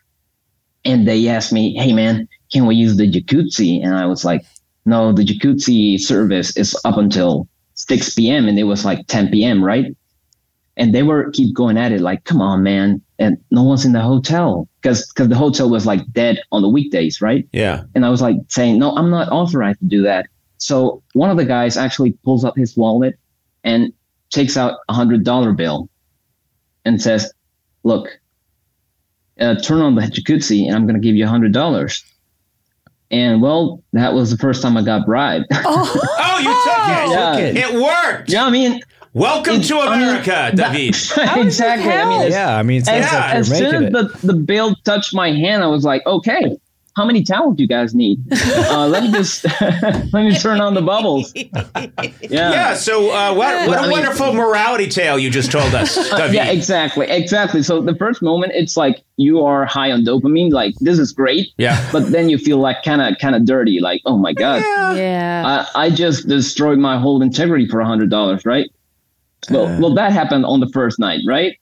and 0.85 1.07
they 1.09 1.29
asked 1.29 1.53
me, 1.53 1.75
"Hey, 1.75 1.93
man, 1.93 2.29
can 2.53 2.67
we 2.67 2.75
use 2.75 2.97
the 2.97 3.11
jacuzzi?" 3.11 3.83
And 3.83 3.95
I 3.95 4.07
was 4.07 4.25
like, 4.25 4.45
"No, 4.85 5.13
the 5.13 5.25
jacuzzi 5.25 5.99
service 5.99 6.57
is 6.57 6.77
up 6.85 6.97
until 6.97 7.49
6 7.75 8.15
p.m." 8.15 8.49
and 8.49 8.59
it 8.59 8.65
was 8.65 8.85
like 8.85 9.07
10 9.07 9.31
p.m. 9.31 9.65
right? 9.65 9.87
And 10.77 10.95
they 10.95 11.03
were 11.03 11.31
keep 11.33 11.55
going 11.55 11.77
at 11.77 11.93
it 11.93 12.01
like, 12.01 12.25
"Come 12.25 12.41
on, 12.41 12.63
man!" 12.63 13.03
And 13.19 13.37
no 13.51 13.63
one's 13.63 13.85
in 13.85 13.93
the 13.93 14.01
hotel 14.01 14.69
because 14.81 15.07
because 15.09 15.29
the 15.29 15.37
hotel 15.37 15.69
was 15.71 15.87
like 15.87 16.01
dead 16.13 16.41
on 16.51 16.63
the 16.63 16.69
weekdays, 16.69 17.21
right? 17.21 17.47
yeah. 17.53 17.85
And 17.95 18.05
I 18.05 18.11
was 18.11 18.23
like 18.23 18.37
saying, 18.49 18.79
"No, 18.79 18.97
I'm 18.97 19.11
not 19.11 19.31
authorized 19.31 19.81
to 19.81 19.87
do 19.87 20.03
that." 20.03 20.27
So 20.59 21.03
one 21.13 21.31
of 21.31 21.37
the 21.37 21.45
guys 21.45 21.77
actually 21.77 22.13
pulls 22.25 22.45
up 22.45 22.57
his 22.57 22.77
wallet 22.77 23.19
and 23.65 23.93
takes 24.31 24.57
out 24.57 24.79
a 24.89 24.95
hundred 24.95 25.25
dollar 25.25 25.53
bill 25.53 25.89
and 26.85 27.01
says, 27.03 27.33
"Look, 27.83 28.09
uh, 29.41 29.57
turn 29.57 29.81
on 29.81 29.95
the 29.95 30.03
jacuzzi, 30.03 30.67
and 30.67 30.75
I'm 30.75 30.87
going 30.87 31.01
to 31.01 31.07
give 31.07 31.17
you 31.17 31.25
a 31.25 31.29
hundred 31.29 31.53
dollars." 31.53 32.03
And 33.13 33.43
well, 33.43 33.83
that 33.93 34.15
was 34.15 34.31
the 34.31 34.39
first 34.39 34.63
time 34.63 34.77
I 34.77 34.83
got 34.83 35.05
bribed. 35.07 35.47
Oh, 35.55 36.39
you 36.39 36.49
took 36.65 36.89
it. 36.89 37.11
Yeah. 37.11 37.33
Took 37.33 37.41
it. 37.41 37.57
It 37.75 37.81
worked. 37.83 38.31
yeah, 38.31 38.45
I 38.47 38.51
mean, 38.51 38.81
Welcome 39.15 39.57
It- 39.57 39.65
to 39.65 39.79
I 39.79 39.99
mean, 39.99 40.09
America, 40.09 40.31
that- 40.55 40.73
David. 40.73 40.89
exactly. 41.47 41.91
I 41.93 42.09
mean, 42.09 42.33
Yeah, 42.33 42.57
I 42.57 42.63
mean, 42.63 42.81
it 42.81 42.89
as, 42.89 43.13
Yeah, 43.13 43.21
like 43.21 43.35
as 43.35 43.49
you're 43.51 43.59
soon 43.59 43.81
making 43.83 43.97
as 43.97 44.05
it. 44.07 44.21
the, 44.23 44.27
the 44.29 44.33
bill 44.33 44.75
touched 44.85 45.15
my 45.15 45.31
hand, 45.31 45.63
I 45.63 45.67
was 45.67 45.85
like, 45.85 46.05
okay, 46.07 46.57
how 46.95 47.05
many 47.07 47.23
towels 47.23 47.57
do 47.57 47.63
you 47.63 47.69
guys 47.69 47.95
need? 47.95 48.21
Uh, 48.73 48.87
let 48.89 49.03
me 49.03 49.11
just 49.13 49.45
let 49.61 50.13
me 50.15 50.35
turn 50.39 50.61
on 50.61 50.75
the 50.75 50.83
bubbles. 50.83 51.33
Yeah. 52.23 52.51
Yeah. 52.51 52.75
So 52.75 53.11
uh, 53.11 53.35
what, 53.35 53.69
what 53.69 53.79
I 53.79 53.81
a 53.85 53.89
mean- 53.89 53.91
wonderful 53.93 54.33
morality 54.33 54.89
tale 54.89 55.19
you 55.19 55.31
just 55.31 55.51
told 55.53 55.75
us, 55.75 55.95
David. 56.11 56.35
Yeah, 56.35 56.51
exactly, 56.51 57.07
exactly. 57.11 57.63
So 57.63 57.83
the 57.83 57.95
first 57.97 58.23
moment, 58.23 58.53
it's 58.55 58.77
like 58.77 59.03
you 59.17 59.45
are 59.45 59.65
high 59.67 59.91
on 59.93 60.05
dopamine, 60.05 60.53
like 60.53 60.75
this 60.81 60.99
is 60.99 61.13
great. 61.13 61.49
Yeah. 61.59 61.77
But 61.93 62.11
then 62.13 62.29
you 62.29 62.39
feel 62.39 62.59
like 62.59 62.83
kind 62.83 63.03
of, 63.03 63.19
kind 63.21 63.35
of 63.35 63.45
dirty, 63.45 63.81
like 63.81 64.01
oh 64.07 64.17
my 64.17 64.33
god, 64.33 64.63
Yeah. 64.97 65.67
I, 65.75 65.87
I 65.87 65.91
just 65.91 66.29
destroyed 66.29 66.79
my 66.79 66.99
whole 66.99 67.21
integrity 67.23 67.67
for 67.69 67.81
a 67.81 67.87
hundred 67.87 68.11
dollars, 68.11 68.45
right? 68.47 68.71
Well, 69.51 69.67
well, 69.81 69.95
that 69.95 70.13
happened 70.13 70.45
on 70.47 70.61
the 70.61 70.69
first 70.69 70.99
night, 70.99 71.21
right? 71.27 71.59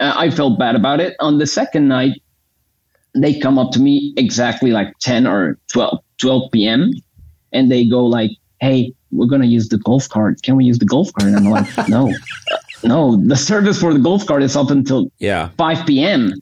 Uh, 0.00 0.12
I 0.16 0.30
felt 0.30 0.58
bad 0.58 0.74
about 0.76 1.00
it. 1.00 1.14
On 1.20 1.38
the 1.38 1.46
second 1.46 1.86
night, 1.88 2.22
they 3.14 3.38
come 3.38 3.58
up 3.58 3.72
to 3.72 3.80
me 3.80 4.12
exactly 4.16 4.70
like 4.70 4.92
10 5.00 5.26
or 5.26 5.58
12, 5.72 5.98
12 6.18 6.52
p.m. 6.52 6.90
and 7.52 7.70
they 7.70 7.84
go 7.86 8.04
like, 8.04 8.30
"Hey, 8.60 8.92
we're 9.10 9.26
gonna 9.26 9.46
use 9.46 9.68
the 9.68 9.78
golf 9.78 10.08
cart. 10.08 10.42
Can 10.42 10.56
we 10.56 10.64
use 10.64 10.78
the 10.78 10.84
golf 10.86 11.12
cart?" 11.14 11.28
And 11.28 11.36
I'm 11.36 11.50
like, 11.50 11.66
"No, 11.88 12.14
no. 12.84 13.16
The 13.26 13.36
service 13.36 13.80
for 13.80 13.92
the 13.92 13.98
golf 14.00 14.26
cart 14.26 14.42
is 14.42 14.56
up 14.56 14.70
until 14.70 15.10
Yeah. 15.18 15.50
5 15.58 15.86
p.m. 15.86 16.32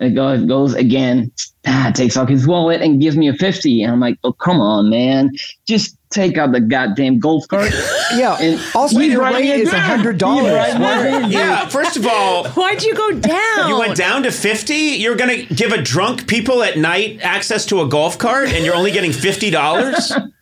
It 0.00 0.10
goes, 0.10 0.44
goes 0.44 0.74
again, 0.74 1.30
ah, 1.66 1.92
takes 1.94 2.16
out 2.16 2.28
his 2.28 2.46
wallet 2.48 2.82
and 2.82 3.00
gives 3.00 3.16
me 3.16 3.28
a 3.28 3.32
50. 3.34 3.82
And 3.84 3.92
I'm 3.92 4.00
like, 4.00 4.18
oh, 4.24 4.32
come 4.32 4.60
on, 4.60 4.90
man. 4.90 5.30
Just 5.68 5.96
take 6.14 6.38
out 6.38 6.52
the 6.52 6.60
goddamn 6.60 7.18
golf 7.18 7.46
cart. 7.48 7.72
Yeah. 8.14 8.36
And 8.40 8.60
also, 8.76 8.98
he's 9.00 9.12
your 9.12 9.22
writing 9.22 9.50
rate 9.50 9.58
it 9.60 9.62
is 9.62 9.70
down. 9.72 9.80
hundred 9.80 10.18
dollars. 10.18 10.52
writing. 10.52 11.32
Yeah. 11.32 11.66
First 11.68 11.96
of 11.96 12.06
all, 12.06 12.44
Why'd 12.50 12.82
you 12.84 12.94
go 12.94 13.12
down? 13.18 13.68
you 13.68 13.76
went 13.78 13.96
down 13.96 14.22
to 14.22 14.30
50? 14.30 14.72
You're 14.74 15.16
going 15.16 15.46
to 15.48 15.54
give 15.54 15.72
a 15.72 15.82
drunk 15.82 16.28
people 16.28 16.62
at 16.62 16.78
night 16.78 17.20
access 17.22 17.66
to 17.66 17.80
a 17.80 17.88
golf 17.88 18.18
cart 18.18 18.50
and 18.50 18.64
you're 18.64 18.76
only 18.76 18.92
getting 18.92 19.10
$50? 19.10 20.32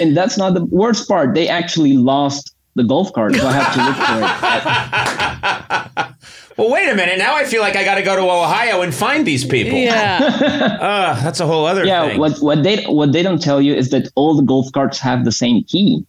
And 0.00 0.16
that's 0.16 0.38
not 0.38 0.54
the 0.54 0.64
worst 0.66 1.06
part. 1.06 1.34
They 1.34 1.48
actually 1.48 1.96
lost 1.98 2.54
the 2.76 2.84
golf 2.84 3.12
cart, 3.12 3.34
so 3.36 3.46
I 3.46 3.52
have 3.52 3.74
to 3.74 3.84
look 3.84 3.96
for 3.96 4.18
it. 4.22 5.18
well, 6.56 6.70
wait 6.70 6.88
a 6.88 6.94
minute. 6.94 7.18
Now 7.18 7.34
I 7.34 7.44
feel 7.44 7.60
like 7.62 7.76
I 7.76 7.84
got 7.84 7.96
to 7.96 8.02
go 8.02 8.16
to 8.16 8.22
Ohio 8.22 8.82
and 8.82 8.94
find 8.94 9.26
these 9.26 9.44
people. 9.44 9.78
Yeah. 9.78 10.68
Uh, 10.82 11.20
that's 11.22 11.38
a 11.40 11.46
whole 11.46 11.64
other 11.64 11.84
yeah, 11.84 12.08
thing. 12.08 12.18
what 12.18 12.36
what 12.38 12.62
they 12.62 12.82
what 12.84 13.12
they 13.12 13.22
don't 13.22 13.40
tell 13.40 13.60
you 13.62 13.72
is 13.74 13.90
that 13.90 14.08
all 14.16 14.34
the 14.36 14.42
golf 14.42 14.70
carts 14.72 14.98
have 14.98 15.24
the 15.24 15.30
same 15.32 15.62
key. 15.64 16.04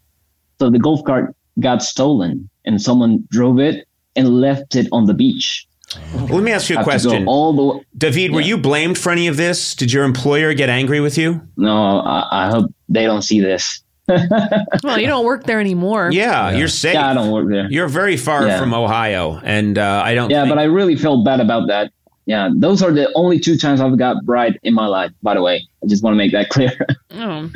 So 0.59 0.69
the 0.69 0.79
golf 0.79 1.03
cart 1.03 1.35
got 1.59 1.83
stolen, 1.83 2.49
and 2.65 2.81
someone 2.81 3.23
drove 3.29 3.59
it 3.59 3.87
and 4.15 4.41
left 4.41 4.75
it 4.75 4.87
on 4.91 5.05
the 5.05 5.13
beach. 5.13 5.67
Well, 6.13 6.25
let 6.27 6.43
me 6.43 6.51
ask 6.51 6.69
you 6.69 6.75
a 6.75 6.79
Have 6.79 6.85
question. 6.85 7.27
all 7.27 7.53
the 7.53 7.85
David, 7.97 8.31
were 8.33 8.41
you 8.41 8.57
blamed 8.57 8.97
for 8.97 9.11
any 9.11 9.27
of 9.27 9.37
this? 9.37 9.75
Did 9.75 9.91
your 9.93 10.05
employer 10.05 10.53
get 10.53 10.69
angry 10.69 10.99
with 10.99 11.17
you? 11.17 11.41
no. 11.55 11.99
I, 11.99 12.47
I 12.47 12.49
hope 12.49 12.73
they 12.89 13.03
don't 13.05 13.21
see 13.21 13.39
this. 13.39 13.83
well, 14.83 14.99
you 14.99 15.07
don't 15.07 15.25
work 15.25 15.45
there 15.45 15.59
anymore. 15.59 16.09
Yeah, 16.11 16.51
you're 16.51 16.67
safe. 16.67 16.93
Yeah, 16.95 17.09
I 17.11 17.13
don't 17.13 17.31
work 17.31 17.49
there. 17.49 17.67
You're 17.71 17.87
very 17.87 18.17
far 18.17 18.45
Yeah. 18.47 18.59
from 18.59 18.73
Ohio, 18.73 19.39
and 19.43 19.77
uh, 19.77 20.01
I 20.03 20.13
don't. 20.13 20.29
Yeah, 20.29 20.43
think- 20.43 20.55
but 20.55 20.59
I 20.59 20.65
really 20.65 20.95
feel 20.95 21.23
bad 21.23 21.39
about 21.39 21.67
that. 21.67 21.91
Yeah, 22.25 22.49
those 22.55 22.81
are 22.81 22.91
the 22.93 23.11
only 23.15 23.37
two 23.39 23.57
times 23.57 23.81
I've 23.81 23.97
got 23.97 24.25
bride 24.25 24.57
in 24.63 24.73
my 24.73 24.87
life. 24.87 25.11
By 25.21 25.33
the 25.33 25.41
way, 25.41 25.67
I 25.83 25.87
just 25.87 26.03
want 26.03 26.13
to 26.13 26.17
make 26.17 26.31
that 26.33 26.49
clear. 26.49 26.71
Oh. 27.15 27.47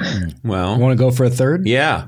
well, 0.44 0.78
Want 0.78 0.96
to 0.98 1.04
go 1.04 1.10
for 1.10 1.24
a 1.24 1.30
third? 1.32 1.66
yeah. 1.68 2.08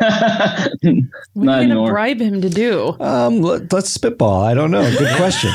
What 0.00 0.12
are 0.12 0.92
Not 1.34 1.62
you 1.62 1.68
going 1.74 1.86
to 1.86 1.90
bribe 1.90 2.20
him 2.20 2.40
to 2.42 2.48
do? 2.48 2.96
Um, 3.00 3.40
let, 3.42 3.72
us 3.74 3.88
spitball. 3.90 4.42
I 4.42 4.54
don't 4.54 4.70
know. 4.70 4.82
Good 4.96 5.16
question. 5.16 5.50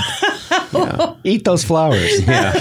Eat 1.23 1.45
those 1.45 1.63
flowers. 1.63 2.27
Yeah. 2.27 2.51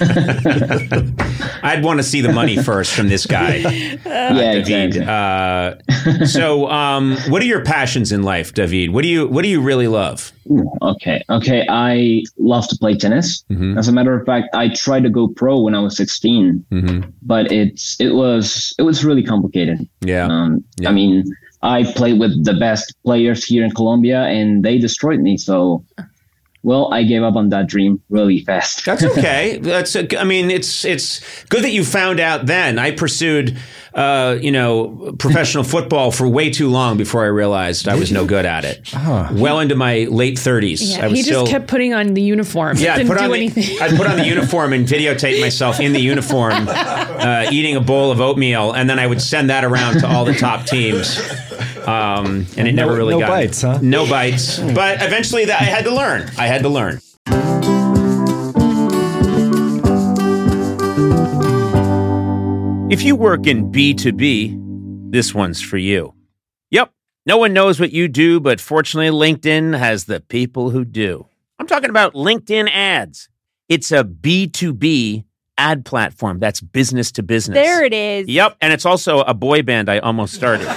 I'd 1.62 1.82
want 1.82 1.98
to 1.98 2.02
see 2.02 2.20
the 2.20 2.32
money 2.32 2.56
first 2.56 2.92
from 2.94 3.08
this 3.08 3.26
guy, 3.26 3.56
yeah, 4.06 4.62
David. 4.62 4.96
exactly. 4.96 5.04
Uh, 6.20 6.26
so, 6.26 6.68
um, 6.70 7.16
what 7.28 7.42
are 7.42 7.46
your 7.46 7.64
passions 7.64 8.12
in 8.12 8.22
life, 8.22 8.52
David? 8.54 8.90
What 8.90 9.02
do 9.02 9.08
you 9.08 9.26
What 9.28 9.42
do 9.42 9.48
you 9.48 9.60
really 9.60 9.88
love? 9.88 10.32
Ooh, 10.50 10.70
okay, 10.82 11.22
okay. 11.30 11.66
I 11.68 12.22
love 12.38 12.68
to 12.68 12.76
play 12.76 12.94
tennis. 12.96 13.44
Mhm. 13.50 13.78
As 13.78 13.88
a 13.88 13.92
matter 13.92 14.14
of 14.18 14.26
fact, 14.26 14.54
I 14.54 14.68
tried 14.68 15.02
to 15.04 15.10
go 15.10 15.28
pro 15.28 15.60
when 15.60 15.74
I 15.74 15.80
was 15.80 15.96
16, 15.96 16.64
Mm-hmm. 16.70 17.10
but 17.22 17.50
it's 17.50 17.96
it 18.00 18.14
was 18.14 18.74
it 18.78 18.82
was 18.82 19.04
really 19.04 19.22
complicated. 19.22 19.88
Yeah. 20.00 20.26
Um, 20.26 20.62
Yeah. 20.78 20.90
I 20.90 20.92
mean, 20.92 21.24
I 21.62 21.84
played 21.84 22.20
with 22.20 22.44
the 22.44 22.54
best 22.54 22.94
players 23.04 23.44
here 23.44 23.64
in 23.64 23.70
Colombia, 23.70 24.22
and 24.24 24.62
they 24.62 24.76
destroyed 24.78 25.20
me. 25.20 25.38
So, 25.38 25.82
well, 26.64 26.92
I 26.92 27.04
gave 27.04 27.22
up 27.22 27.36
on 27.36 27.50
that 27.50 27.68
dream 27.68 28.00
really 28.08 28.40
fast. 28.40 28.84
That's 28.84 29.04
okay. 29.12 29.58
That's 29.58 29.94
a, 29.94 30.18
I 30.18 30.24
mean, 30.24 30.50
it's 30.50 30.84
it's 30.84 31.20
good 31.44 31.62
that 31.62 31.70
you 31.70 31.84
found 31.84 32.18
out 32.18 32.46
then. 32.46 32.78
I 32.78 32.90
pursued, 32.90 33.56
uh, 33.92 34.38
you 34.40 34.50
know, 34.50 35.14
professional 35.18 35.62
football 35.62 36.10
for 36.10 36.26
way 36.26 36.48
too 36.50 36.68
long 36.70 36.96
before 36.96 37.22
I 37.22 37.28
realized 37.28 37.86
I 37.86 37.94
was 37.96 38.10
no 38.10 38.24
good 38.24 38.46
at 38.46 38.64
it. 38.64 38.92
Well 38.94 39.60
into 39.60 39.76
my 39.76 40.04
late 40.10 40.38
thirties, 40.38 40.96
Yeah, 40.96 41.04
I 41.04 41.08
was 41.08 41.18
he 41.18 41.22
just 41.22 41.28
still. 41.28 41.46
kept 41.46 41.68
putting 41.68 41.92
on 41.94 42.14
the 42.14 42.22
uniform. 42.22 42.78
yeah, 42.78 42.94
I'd 42.94 42.96
Didn't 43.04 43.08
put, 43.10 43.18
do 43.18 43.24
on 43.26 43.34
anything. 43.34 43.64
the, 43.64 43.80
I'd 43.84 43.96
put 43.96 44.06
on 44.06 44.16
the 44.16 44.26
uniform 44.26 44.72
and 44.72 44.86
videotape 44.88 45.40
myself 45.40 45.80
in 45.80 45.92
the 45.92 46.00
uniform, 46.00 46.66
uh, 46.68 47.46
eating 47.52 47.76
a 47.76 47.80
bowl 47.80 48.10
of 48.10 48.20
oatmeal, 48.22 48.72
and 48.72 48.88
then 48.88 48.98
I 48.98 49.06
would 49.06 49.20
send 49.20 49.50
that 49.50 49.64
around 49.64 50.00
to 50.00 50.08
all 50.08 50.24
the 50.24 50.34
top 50.34 50.64
teams. 50.66 51.18
Um, 51.86 52.46
and 52.56 52.66
it 52.68 52.74
No- 52.74 52.86
never 52.86 52.96
really 52.96 53.14
no 53.14 53.20
got 53.20 53.28
bites, 53.28 53.62
huh? 53.62 53.78
No 53.82 54.08
bites, 54.08 54.58
but 54.58 55.02
eventually 55.02 55.44
that 55.46 55.60
I 55.60 55.64
had 55.64 55.84
to 55.84 55.94
learn. 55.94 56.30
I 56.38 56.46
had 56.46 56.62
to 56.62 56.68
learn. 56.68 57.00
If 62.90 63.02
you 63.02 63.16
work 63.16 63.46
in 63.48 63.72
B2B, 63.72 65.10
this 65.10 65.34
one's 65.34 65.60
for 65.60 65.78
you. 65.78 66.14
Yep, 66.70 66.92
no 67.26 67.38
one 67.38 67.52
knows 67.52 67.80
what 67.80 67.90
you 67.92 68.06
do, 68.06 68.38
but 68.38 68.60
fortunately, 68.60 69.10
LinkedIn 69.10 69.76
has 69.76 70.04
the 70.04 70.20
people 70.20 70.70
who 70.70 70.84
do. 70.84 71.26
I'm 71.58 71.66
talking 71.66 71.90
about 71.90 72.14
LinkedIn 72.14 72.70
ads. 72.72 73.28
It's 73.68 73.90
a 73.90 74.04
B2B 74.04 75.24
ad 75.58 75.84
platform 75.84 76.38
that's 76.38 76.60
business 76.60 77.10
to 77.12 77.22
business. 77.24 77.56
There 77.56 77.84
it 77.84 77.94
is. 77.94 78.28
Yep, 78.28 78.58
and 78.60 78.72
it's 78.72 78.86
also 78.86 79.20
a 79.22 79.34
boy 79.34 79.62
band 79.62 79.88
I 79.88 79.98
almost 79.98 80.34
started. 80.34 80.68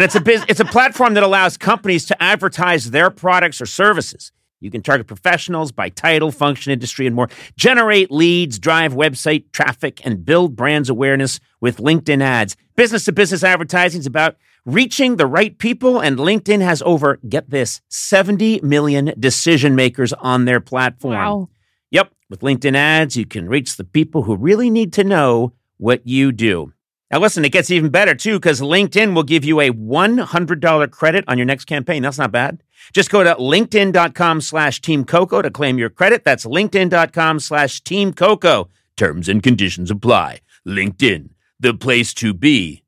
And 0.00 0.06
it's 0.06 0.14
a 0.14 0.20
biz- 0.22 0.46
it's 0.48 0.60
a 0.60 0.64
platform 0.64 1.12
that 1.12 1.22
allows 1.22 1.58
companies 1.58 2.06
to 2.06 2.22
advertise 2.22 2.90
their 2.90 3.10
products 3.10 3.60
or 3.60 3.66
services. 3.66 4.32
You 4.58 4.70
can 4.70 4.80
target 4.80 5.06
professionals 5.06 5.72
by 5.72 5.90
title, 5.90 6.32
function, 6.32 6.72
industry, 6.72 7.06
and 7.06 7.14
more. 7.14 7.28
Generate 7.54 8.10
leads, 8.10 8.58
drive 8.58 8.94
website 8.94 9.52
traffic, 9.52 10.00
and 10.02 10.24
build 10.24 10.56
brands 10.56 10.88
awareness 10.88 11.38
with 11.60 11.76
LinkedIn 11.76 12.22
ads. 12.22 12.56
Business 12.76 13.04
to 13.04 13.12
business 13.12 13.44
advertising 13.44 14.00
is 14.00 14.06
about 14.06 14.36
reaching 14.64 15.16
the 15.16 15.26
right 15.26 15.58
people, 15.58 16.00
and 16.00 16.16
LinkedIn 16.16 16.62
has 16.62 16.80
over, 16.80 17.18
get 17.28 17.50
this, 17.50 17.82
70 17.88 18.62
million 18.62 19.12
decision 19.18 19.74
makers 19.74 20.14
on 20.14 20.46
their 20.46 20.60
platform. 20.60 21.12
Wow. 21.12 21.48
Yep. 21.90 22.10
With 22.30 22.40
LinkedIn 22.40 22.74
ads, 22.74 23.18
you 23.18 23.26
can 23.26 23.50
reach 23.50 23.76
the 23.76 23.84
people 23.84 24.22
who 24.22 24.34
really 24.34 24.70
need 24.70 24.94
to 24.94 25.04
know 25.04 25.52
what 25.76 26.06
you 26.06 26.32
do. 26.32 26.72
Now, 27.10 27.18
listen, 27.18 27.44
it 27.44 27.52
gets 27.52 27.70
even 27.70 27.90
better 27.90 28.14
too, 28.14 28.34
because 28.38 28.60
LinkedIn 28.60 29.14
will 29.14 29.24
give 29.24 29.44
you 29.44 29.60
a 29.60 29.70
$100 29.70 30.90
credit 30.90 31.24
on 31.26 31.38
your 31.38 31.44
next 31.44 31.64
campaign. 31.64 32.02
That's 32.02 32.18
not 32.18 32.30
bad. 32.30 32.62
Just 32.92 33.10
go 33.10 33.24
to 33.24 33.34
linkedin.com 33.34 34.40
slash 34.40 34.80
team 34.80 35.04
Coco 35.04 35.42
to 35.42 35.50
claim 35.50 35.78
your 35.78 35.90
credit. 35.90 36.24
That's 36.24 36.46
linkedin.com 36.46 37.40
slash 37.40 37.80
team 37.82 38.12
Coco. 38.12 38.68
Terms 38.96 39.28
and 39.28 39.42
conditions 39.42 39.90
apply. 39.90 40.40
LinkedIn, 40.66 41.30
the 41.58 41.74
place 41.74 42.14
to 42.14 42.32
be, 42.32 42.84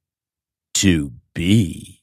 to 0.74 1.12
be. 1.34 2.02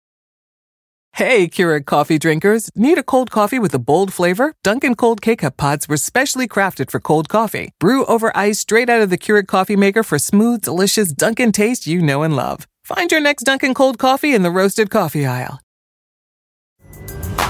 Hey, 1.13 1.49
Keurig 1.49 1.85
coffee 1.85 2.17
drinkers. 2.17 2.71
Need 2.73 2.97
a 2.97 3.03
cold 3.03 3.31
coffee 3.31 3.59
with 3.59 3.73
a 3.73 3.79
bold 3.79 4.13
flavor? 4.13 4.55
Dunkin' 4.63 4.95
Cold 4.95 5.21
K-Cup 5.21 5.57
pods 5.57 5.87
were 5.89 5.97
specially 5.97 6.47
crafted 6.47 6.89
for 6.89 7.01
cold 7.01 7.27
coffee. 7.27 7.73
Brew 7.79 8.05
over 8.05 8.35
ice 8.35 8.59
straight 8.59 8.89
out 8.89 9.01
of 9.01 9.09
the 9.09 9.17
Keurig 9.17 9.47
coffee 9.47 9.75
maker 9.75 10.03
for 10.03 10.17
smooth, 10.17 10.61
delicious 10.61 11.11
Dunkin' 11.11 11.51
taste 11.51 11.85
you 11.85 12.01
know 12.01 12.23
and 12.23 12.35
love. 12.35 12.65
Find 12.85 13.11
your 13.11 13.19
next 13.19 13.43
Dunkin' 13.43 13.73
Cold 13.73 13.99
coffee 13.99 14.33
in 14.33 14.41
the 14.41 14.51
roasted 14.51 14.89
coffee 14.89 15.25
aisle. 15.25 15.59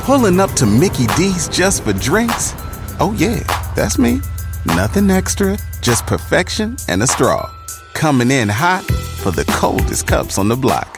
Pulling 0.05 0.39
up 0.39 0.51
to 0.53 0.65
Mickey 0.65 1.05
D's 1.15 1.47
just 1.47 1.83
for 1.83 1.93
drinks? 1.93 2.53
Oh, 2.99 3.15
yeah, 3.17 3.43
that's 3.75 3.99
me. 3.99 4.21
Nothing 4.65 5.11
extra, 5.11 5.57
just 5.81 6.07
perfection 6.07 6.77
and 6.87 7.03
a 7.03 7.07
straw. 7.07 7.47
Coming 7.93 8.31
in 8.31 8.49
hot 8.49 8.83
for 9.21 9.29
the 9.29 9.45
coldest 9.45 10.07
cups 10.07 10.39
on 10.39 10.47
the 10.47 10.55
block. 10.55 10.97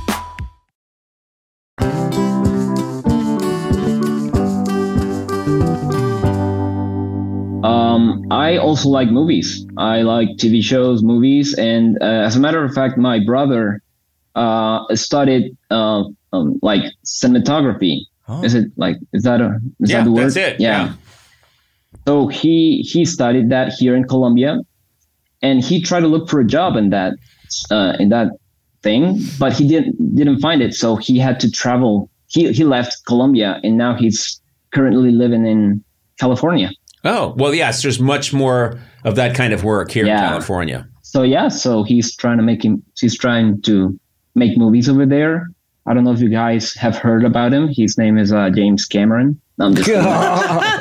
Um, 7.63 8.25
I 8.31 8.57
also 8.57 8.89
like 8.89 9.09
movies. 9.09 9.65
I 9.77 10.01
like 10.01 10.29
TV 10.37 10.63
shows, 10.63 11.03
movies, 11.03 11.53
and 11.57 11.97
uh, 12.01 12.05
as 12.05 12.35
a 12.35 12.39
matter 12.39 12.63
of 12.63 12.73
fact, 12.73 12.97
my 12.97 13.19
brother 13.23 13.81
uh, 14.35 14.83
studied 14.95 15.55
uh, 15.69 16.03
um, 16.33 16.59
like 16.61 16.83
cinematography. 17.05 18.01
Is 18.43 18.53
it 18.55 18.71
like 18.77 18.95
is 19.11 19.23
that 19.23 19.41
a 19.41 19.59
is 19.81 19.89
Yeah, 19.89 19.97
that 19.97 20.03
the 20.05 20.11
word? 20.11 20.23
that's 20.23 20.37
it, 20.37 20.59
yeah. 20.59 20.93
So 22.07 22.27
he 22.27 22.81
he 22.81 23.03
studied 23.05 23.49
that 23.49 23.73
here 23.73 23.93
in 23.95 24.07
Colombia, 24.07 24.59
and 25.41 25.61
he 25.63 25.81
tried 25.81 25.99
to 26.01 26.07
look 26.07 26.29
for 26.29 26.39
a 26.39 26.45
job 26.45 26.77
in 26.77 26.91
that 26.91 27.13
uh, 27.69 27.97
in 27.99 28.09
that 28.09 28.29
thing, 28.83 29.19
but 29.37 29.51
he 29.53 29.67
didn't 29.67 30.15
didn't 30.15 30.39
find 30.39 30.61
it. 30.61 30.73
So 30.73 30.95
he 30.95 31.19
had 31.19 31.39
to 31.41 31.51
travel. 31.51 32.09
He 32.27 32.51
he 32.53 32.63
left 32.63 33.05
Colombia, 33.05 33.59
and 33.63 33.77
now 33.77 33.95
he's 33.95 34.39
currently 34.73 35.11
living 35.11 35.45
in 35.45 35.83
California. 36.17 36.69
Oh, 37.03 37.33
well, 37.37 37.53
yes, 37.53 37.81
there's 37.81 37.99
much 37.99 38.31
more 38.33 38.79
of 39.03 39.15
that 39.15 39.35
kind 39.35 39.53
of 39.53 39.63
work 39.63 39.91
here 39.91 40.05
in 40.05 40.15
California. 40.17 40.87
So 41.01 41.23
yeah, 41.23 41.47
so 41.49 41.83
he's 41.83 42.15
trying 42.15 42.37
to 42.37 42.43
make 42.43 42.63
him. 42.63 42.83
He's 42.99 43.17
trying 43.17 43.61
to 43.63 43.99
make 44.35 44.57
movies 44.57 44.87
over 44.87 45.05
there. 45.05 45.47
I 45.87 45.93
don't 45.95 46.03
know 46.03 46.11
if 46.11 46.19
you 46.21 46.29
guys 46.29 46.73
have 46.75 46.95
heard 46.95 47.25
about 47.25 47.51
him. 47.53 47.67
His 47.67 47.97
name 47.97 48.17
is 48.17 48.31
uh, 48.31 48.49
James 48.51 48.85
Cameron. 48.85 49.41
No, 49.57 49.65
I'm 49.65 49.75
just 49.75 49.87
kidding. 49.87 50.01
I'm 50.05 50.75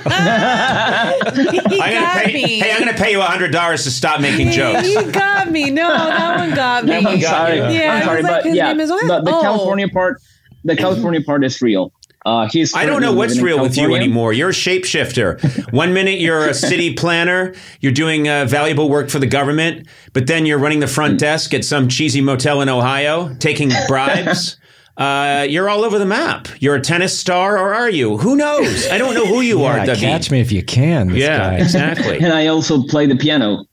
gonna 1.25 1.91
got 2.01 2.25
pay, 2.25 2.33
me. 2.35 2.59
hey, 2.61 2.73
I'm 2.73 2.81
going 2.83 2.95
to 2.95 3.03
pay 3.03 3.13
you 3.13 3.21
hundred 3.21 3.51
dollars 3.53 3.85
to 3.85 3.91
stop 3.91 4.21
making 4.21 4.51
jokes. 4.51 4.87
He 4.87 4.95
got 5.11 5.51
me. 5.51 5.71
No, 5.71 5.89
that 5.89 6.39
one 6.39 6.55
got 6.55 6.85
me. 6.85 6.95
I'm 6.97 7.21
sorry. 7.21 7.57
Yeah, 7.59 7.95
I'm 7.95 8.03
sorry, 8.05 8.17
was 8.23 8.25
like, 8.31 8.43
but 8.43 8.45
his 8.45 8.55
yeah, 8.57 8.69
name 8.69 8.81
is 8.81 8.91
what? 8.91 9.07
the, 9.07 9.21
the 9.23 9.37
Oh. 9.37 9.43
California 9.43 9.89
part, 9.89 10.21
the 10.65 10.77
California 10.77 11.23
part 11.23 11.45
is 11.45 11.61
real. 11.63 11.93
Uh, 12.27 12.49
he's. 12.51 12.75
I 12.75 12.85
don't 12.85 13.01
know 13.01 13.13
what's 13.15 13.41
real 13.41 13.61
with 13.61 13.77
you 13.77 13.95
anymore. 13.95 14.33
You're 14.33 14.51
a 14.51 14.53
shapeshifter. 14.53 15.73
One 15.73 15.95
minute 15.95 16.21
you're 16.21 16.49
a 16.49 16.55
city 16.55 16.93
planner, 16.95 17.55
you're 17.81 17.93
doing 17.93 18.29
uh, 18.29 18.45
valuable 18.45 18.91
work 18.91 19.09
for 19.09 19.19
the 19.19 19.27
government, 19.27 19.87
but 20.13 20.27
then 20.27 20.45
you're 20.45 20.59
running 20.59 20.81
the 20.81 20.87
front 20.87 21.19
desk 21.19 21.55
at 21.55 21.65
some 21.65 21.89
cheesy 21.89 22.21
motel 22.21 22.61
in 22.61 22.69
Ohio, 22.69 23.35
taking 23.37 23.71
bribes. 23.89 24.57
Uh, 24.97 25.47
you're 25.49 25.71
all 25.71 25.83
over 25.83 25.99
the 25.99 26.05
map. 26.05 26.47
You're 26.59 26.75
a 26.75 26.81
tennis 26.81 27.19
star, 27.19 27.57
or 27.57 27.73
are 27.73 27.89
you? 27.89 28.19
Who 28.19 28.37
knows? 28.37 28.87
I 28.89 28.99
don't 28.99 29.15
know 29.15 29.25
who 29.25 29.41
you 29.41 29.65
are, 29.65 29.79
Yeah, 29.79 29.85
David. 29.87 30.01
catch 30.01 30.31
me 30.31 30.41
if 30.41 30.53
you 30.53 30.63
can. 30.63 31.09
This 31.09 31.19
Yeah, 31.21 31.39
guy. 31.39 31.57
exactly. 31.57 32.19
And 32.19 32.35
I 32.35 32.49
also 32.49 32.83
play 32.83 33.07
the 33.07 33.17
piano. 33.17 33.61
Uh, 33.61 33.65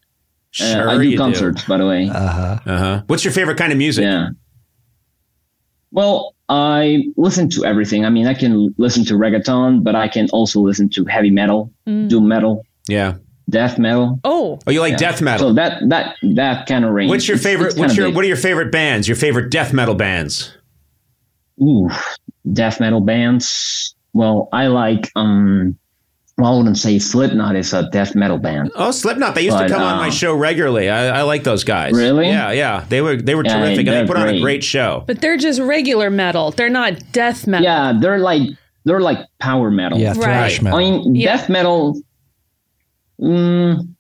Sure, 0.52 0.90
I 0.90 0.98
do 0.98 1.18
concerts, 1.18 1.66
by 1.66 1.78
the 1.80 1.86
way. 1.86 2.08
Uh 2.08 2.14
huh. 2.32 2.60
Uh 2.66 2.78
huh. 2.78 3.04
What's 3.08 3.26
your 3.26 3.34
favorite 3.34 3.58
kind 3.58 3.74
of 3.74 3.78
music? 3.78 4.04
Yeah. 4.04 4.30
Well, 5.92 6.34
I 6.50 7.04
listen 7.18 7.50
to 7.52 7.66
everything. 7.66 8.06
I 8.06 8.10
mean, 8.10 8.26
I 8.28 8.34
can 8.34 8.74
listen 8.78 9.04
to 9.06 9.16
reggaeton, 9.16 9.84
but 9.84 9.96
I 9.96 10.08
can 10.08 10.30
also 10.32 10.62
listen 10.62 10.90
to 10.92 11.04
heavy 11.06 11.30
metal, 11.32 11.72
doom 11.86 12.28
metal, 12.28 12.64
Yeah. 12.88 13.16
death 13.50 13.78
metal. 13.78 14.20
Oh, 14.24 14.58
Oh, 14.66 14.72
you 14.72 14.80
like 14.80 14.92
Yeah. 14.92 14.98
death 14.98 15.22
metal? 15.22 15.50
So 15.50 15.54
that 15.56 15.82
that 15.90 16.16
that 16.36 16.66
kind 16.68 16.86
of 16.86 16.92
range. 16.92 17.10
what's 17.10 17.28
your 17.28 17.36
It's- 17.36 17.44
favorite? 17.52 17.68
it's 17.72 17.78
What's 17.78 17.98
your? 17.98 18.08
big. 18.08 18.16
What 18.16 18.24
are 18.24 18.28
your 18.30 18.38
favorite 18.38 18.72
bands? 18.72 19.08
Your 19.08 19.18
favorite 19.18 19.52
death 19.52 19.74
metal 19.74 19.96
bands? 19.96 20.54
Ooh, 21.62 21.90
death 22.54 22.80
metal 22.80 23.02
bands. 23.02 23.94
Well, 24.14 24.48
I 24.54 24.68
like 24.68 25.12
um. 25.16 25.78
Well, 26.38 26.54
I 26.54 26.56
wouldn't 26.58 26.78
say 26.78 27.00
Slipknot 27.00 27.56
is 27.56 27.74
a 27.74 27.90
death 27.90 28.14
metal 28.14 28.38
band. 28.38 28.72
Oh, 28.76 28.92
Slipknot. 28.92 29.34
They 29.34 29.42
used 29.42 29.58
But, 29.58 29.70
to 29.70 29.74
come 29.74 29.82
on 29.82 29.98
my 29.98 30.06
um, 30.06 30.12
show 30.12 30.36
regularly. 30.36 30.88
I, 30.88 31.20
I 31.20 31.22
like 31.24 31.44
those 31.44 31.64
guys. 31.64 31.94
Really? 31.94 32.28
Yeah, 32.28 32.52
yeah. 32.52 32.86
They 32.90 33.02
were 33.02 33.16
they 33.16 33.34
were 33.34 33.44
Yeah, 33.44 33.58
terrific, 33.58 33.80
and 33.80 33.88
they 33.88 33.92
they're 33.92 34.08
put 34.08 34.18
on 34.18 34.28
a 34.28 34.32
great. 34.34 34.42
great 34.42 34.64
show. 34.64 35.04
but 35.08 35.20
they're 35.20 35.38
just 35.38 35.60
regular 35.60 36.12
metal. 36.12 36.52
They're 36.52 36.70
not 36.70 36.94
death 37.12 37.48
metal. 37.48 37.64
Yeah, 37.66 37.94
they're 38.00 38.20
like 38.20 38.44
they're 38.86 39.00
like 39.02 39.18
power 39.40 39.72
metal. 39.72 39.98
Yeah, 39.98 40.14
thrash 40.14 40.58
Right. 40.58 40.64
metal. 40.64 40.78
I 40.80 40.82
mean, 40.84 41.16
Yeah. 41.16 41.38
death 41.38 41.50
metal. 41.50 42.00
Mm, 43.20 43.96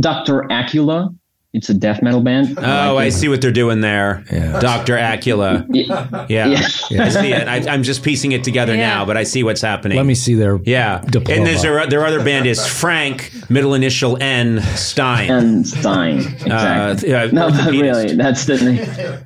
Doctor 0.00 0.44
Acula. 0.50 1.14
It's 1.54 1.70
a 1.70 1.74
death 1.74 2.02
metal 2.02 2.20
band. 2.20 2.58
Oh, 2.60 2.96
I 2.98 3.10
see 3.10 3.28
what 3.28 3.40
they're 3.40 3.52
doing 3.52 3.80
there. 3.80 4.24
Yeah. 4.32 4.58
Doctor 4.58 4.96
Acula. 4.96 5.64
Yeah. 5.70 6.26
Yeah, 6.28 6.66
Yeah. 6.90 7.04
I 7.04 7.08
see 7.10 7.32
it. 7.32 7.46
I, 7.46 7.72
I'm 7.72 7.84
just 7.84 8.02
piecing 8.02 8.32
it 8.32 8.42
together 8.42 8.74
Yeah. 8.74 8.88
now, 8.88 9.04
but 9.04 9.16
I 9.16 9.22
see 9.22 9.44
what's 9.44 9.60
happening. 9.60 9.96
Let 9.96 10.04
me 10.04 10.16
see 10.16 10.34
their 10.34 10.56
Yeah, 10.64 11.00
diploma. 11.08 11.38
and 11.38 11.46
there's 11.46 11.62
their, 11.62 11.86
their 11.86 12.04
other 12.04 12.24
band 12.24 12.46
is 12.46 12.66
Frank, 12.66 13.30
middle 13.48 13.74
initial 13.74 14.20
N 14.20 14.62
Stein. 14.74 15.30
N, 15.30 15.64
Stein. 15.64 16.18
Exactly. 16.18 17.14
uh, 17.14 17.26
no, 17.30 17.50
but 17.50 17.70
really, 17.70 18.16
that's 18.16 18.46
the 18.46 18.56
name. 18.56 18.76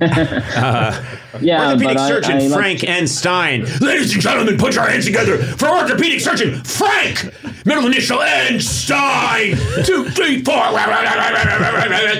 yeah, 1.41 1.71
Orthopedic 1.71 1.87
but 1.87 1.97
I- 1.97 2.09
surgeon 2.09 2.33
I 2.33 2.39
like- 2.41 2.53
Frank 2.53 2.85
N. 2.85 3.07
Stein. 3.07 3.65
Ladies 3.81 4.13
and 4.13 4.21
gentlemen, 4.23 4.59
put 4.59 4.75
your 4.75 4.85
hands 4.87 5.07
together 5.07 5.39
for 5.39 5.69
orthopedic 5.69 6.21
surgeon 6.21 6.63
Frank, 6.65 7.33
middle 7.65 7.87
initial 7.87 8.21
N. 8.21 8.61
Stein. 8.61 9.57
Two, 9.85 10.11
three, 10.11 10.45
four. 10.45 10.59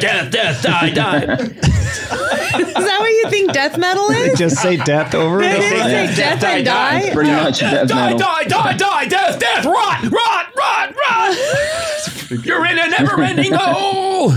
Death, 0.01 0.31
death, 0.31 0.63
die, 0.63 0.91
die. 0.91 1.23
Is 1.23 2.75
that 2.75 2.97
what 3.01 3.09
you 3.11 3.31
think 3.31 3.53
death 3.53 3.77
metal 3.79 4.11
is? 4.11 4.39
just 4.39 4.57
say 4.61 4.77
death 4.77 5.15
over 5.15 5.43
and 5.43 5.57
over. 5.59 5.69
say 5.83 6.15
death 6.15 6.43
and 6.45 6.65
die. 6.65 7.11
Pretty 7.13 7.31
much 7.31 7.61
death 7.61 7.89
Die, 7.89 7.95
metal. 8.13 8.19
die, 8.19 8.45
die, 8.45 8.77
die, 8.77 9.05
death, 9.07 9.39
death, 9.39 9.65
rot, 9.65 10.03
rot, 10.05 10.47
rot, 10.57 10.95
rot. 10.97 12.45
You're 12.45 12.65
in 12.67 12.79
a 12.79 12.89
never-ending 12.89 13.53
hole. 13.59 14.31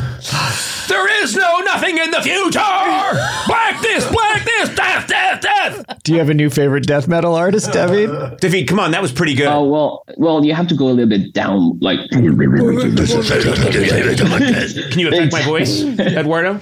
There 0.87 1.23
is 1.23 1.35
no 1.35 1.59
nothing 1.59 1.97
in 1.97 2.11
the 2.11 2.21
future. 2.21 2.59
Black 3.47 3.81
this, 3.81 4.09
black 4.11 4.43
this, 4.45 4.69
death, 4.75 5.07
death, 5.07 5.41
death. 5.41 5.85
Do 6.03 6.13
you 6.13 6.19
have 6.19 6.29
a 6.29 6.33
new 6.33 6.49
favorite 6.49 6.85
death 6.85 7.07
metal 7.07 7.35
artist, 7.35 7.71
David? 7.71 8.37
David, 8.39 8.67
come 8.67 8.79
on, 8.79 8.91
that 8.91 9.01
was 9.01 9.11
pretty 9.11 9.33
good. 9.35 9.47
Oh 9.47 9.63
well, 9.67 10.03
well, 10.17 10.43
you 10.43 10.53
have 10.53 10.67
to 10.67 10.75
go 10.75 10.87
a 10.87 10.91
little 10.91 11.07
bit 11.09 11.33
down, 11.33 11.79
like 11.79 11.99
Can 12.09 12.23
you 14.99 15.07
affect 15.07 15.31
my 15.31 15.41
voice, 15.43 15.81
Eduardo? 15.99 16.59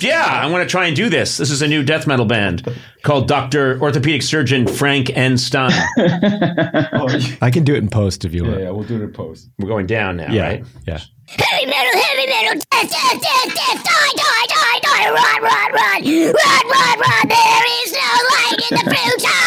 Yeah, 0.00 0.24
I 0.26 0.46
want 0.50 0.62
to 0.62 0.70
try 0.70 0.86
and 0.86 0.96
do 0.96 1.08
this. 1.08 1.36
This 1.38 1.50
is 1.50 1.62
a 1.62 1.68
new 1.68 1.82
death 1.82 2.06
metal 2.06 2.26
band 2.26 2.68
called 3.02 3.28
Doctor 3.28 3.80
Orthopedic 3.80 4.22
Surgeon 4.22 4.66
Frank 4.66 5.10
N. 5.16 5.36
Stein. 5.38 5.72
Oh, 5.98 7.08
I 7.40 7.50
can 7.50 7.64
do 7.64 7.74
it 7.74 7.78
in 7.78 7.88
post 7.88 8.24
if 8.24 8.34
you 8.34 8.44
want. 8.44 8.60
Yeah, 8.60 8.70
we'll 8.70 8.84
do 8.84 8.96
it 8.96 9.02
in 9.02 9.12
post. 9.12 9.48
We're 9.58 9.68
going 9.68 9.86
down 9.86 10.16
now, 10.16 10.32
Yeah, 10.32 10.42
right? 10.42 10.64
yeah. 10.86 11.00
Heavy 11.28 11.66
metal, 11.66 12.00
heavy 12.02 12.26
metal, 12.26 12.60
death, 12.70 12.90
death, 12.90 13.20
death, 13.22 13.54
death, 13.54 13.84
die, 13.84 14.12
die, 14.16 14.46
die, 14.48 14.78
die, 14.82 15.06
run, 15.10 15.42
run, 15.42 15.72
run, 15.72 16.02
run, 16.04 16.64
run, 16.68 16.98
run. 17.00 17.28
There 17.28 17.66
is 17.82 17.92
no 17.92 18.10
light 18.32 18.60
in 18.68 18.76
the 18.76 18.84
future. 18.90 19.42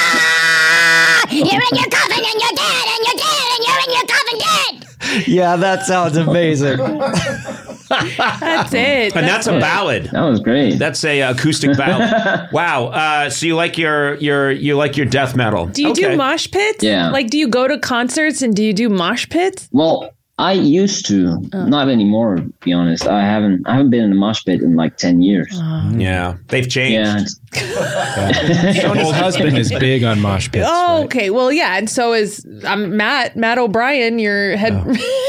You're 1.35 1.61
in 1.61 1.75
your 1.77 1.89
coffin 1.91 2.23
and 2.23 2.39
you're 2.41 2.55
dead 2.55 2.85
and 2.89 3.01
you're 3.05 3.19
dead 3.21 3.47
and 3.53 3.61
you're 3.67 3.81
in 3.85 3.91
your 3.93 4.05
coffin 4.07 4.39
dead. 4.39 5.27
Yeah, 5.27 5.55
that 5.57 5.85
sounds 5.85 6.17
amazing. 6.17 6.77
That's 7.87 8.73
it. 8.73 9.15
And 9.15 9.27
that's 9.27 9.45
a 9.47 9.59
ballad. 9.59 10.05
that 10.11 10.21
was 10.21 10.39
great. 10.39 10.79
That's 10.79 11.03
a 11.03 11.21
acoustic 11.21 11.77
ballad. 11.77 12.49
wow. 12.51 12.85
Uh, 12.87 13.29
so 13.29 13.45
you 13.45 13.55
like 13.55 13.77
your 13.77 14.15
your 14.15 14.49
you 14.51 14.75
like 14.75 14.97
your 14.97 15.05
death 15.05 15.35
metal? 15.35 15.67
do 15.67 15.83
you 15.83 15.91
Okay. 15.91 16.09
do 16.11 16.17
mosh 16.17 16.49
pits? 16.49 16.83
Yeah. 16.83 17.11
Like, 17.11 17.29
do 17.29 17.37
you 17.37 17.47
go 17.47 17.67
to 17.67 17.77
concerts 17.77 18.41
and 18.41 18.55
do 18.55 18.63
you 18.63 18.73
do 18.73 18.89
mosh 18.89 19.29
pits? 19.29 19.69
Well, 19.71 20.09
I 20.37 20.51
used 20.51 21.05
to, 21.07 21.39
not 21.53 21.87
anymore. 21.87 22.35
To 22.35 22.43
be 22.61 22.73
honest, 22.73 23.07
I 23.07 23.21
haven't. 23.21 23.65
I 23.65 23.71
haven't 23.75 23.89
been 23.89 24.03
in 24.03 24.11
a 24.11 24.15
mosh 24.15 24.43
pit 24.43 24.61
in 24.61 24.75
like 24.75 24.97
ten 24.97 25.21
years. 25.21 25.47
Yeah, 25.93 26.35
they've 26.47 26.67
changed. 26.67 26.93
yeah, 26.93 27.21
it's- 27.21 28.81
Tony's 28.81 29.11
husband 29.11 29.57
is 29.57 29.69
big 29.69 30.03
on 30.03 30.19
mosh 30.19 30.51
pits. 30.51 30.67
Oh, 30.69 30.97
right? 30.97 31.05
okay. 31.05 31.29
Well, 31.29 31.53
yeah, 31.53 31.77
and 31.77 31.89
so 31.89 32.11
is 32.13 32.45
um, 32.65 32.97
Matt. 32.97 33.37
Matt 33.37 33.57
O'Brien, 33.57 34.19
your 34.19 34.57
head, 34.57 34.73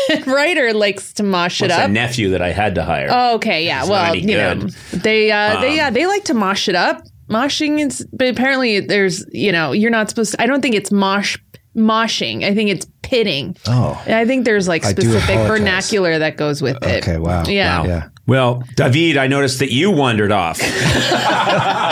head 0.09 0.27
writer, 0.27 0.73
likes 0.75 1.12
to 1.14 1.23
mosh 1.23 1.62
it 1.62 1.71
up. 1.71 1.79
It's 1.79 1.88
a 1.88 1.92
nephew 1.92 2.31
that 2.31 2.42
I 2.42 2.51
had 2.51 2.75
to 2.75 2.83
hire. 2.83 3.07
Oh, 3.09 3.37
okay, 3.37 3.64
yeah. 3.64 3.83
It's 3.83 3.88
well, 3.88 4.07
not 4.07 4.16
any 4.16 4.33
you 4.33 4.37
know, 4.38 4.55
they 4.92 5.31
uh, 5.31 5.61
they 5.61 5.77
yeah 5.77 5.90
they 5.90 6.07
like 6.07 6.25
to 6.25 6.35
mosh 6.35 6.69
it 6.69 6.75
up. 6.75 7.03
Moshing 7.29 7.85
is, 7.85 8.07
but 8.12 8.29
apparently 8.29 8.79
there's 8.81 9.25
you 9.33 9.51
know 9.53 9.73
you're 9.73 9.90
not 9.90 10.09
supposed. 10.09 10.33
to 10.33 10.42
I 10.42 10.47
don't 10.47 10.62
think 10.62 10.75
it's 10.75 10.92
mosh 10.92 11.37
moshing. 11.77 12.45
I 12.45 12.55
think 12.55 12.71
it's 12.71 12.87
pitting. 13.03 13.57
Oh. 13.67 14.03
I 14.07 14.25
think 14.25 14.45
there's 14.45 14.67
like 14.67 14.85
I 14.85 14.93
do 14.93 15.03
specific 15.03 15.37
apologize. 15.37 15.59
vernacular 15.59 16.19
that 16.19 16.37
goes 16.37 16.62
with 16.62 16.83
it. 16.83 17.03
Okay, 17.07 17.19
wow. 17.19 17.45
Yeah. 17.47 17.81
Wow. 17.81 17.87
Yeah. 17.87 18.09
Well, 18.27 18.65
David, 18.75 19.17
I 19.19 19.29
noticed 19.29 19.61
that 19.61 19.73
you 19.73 19.91
wandered 19.91 20.33
off. 20.33 20.61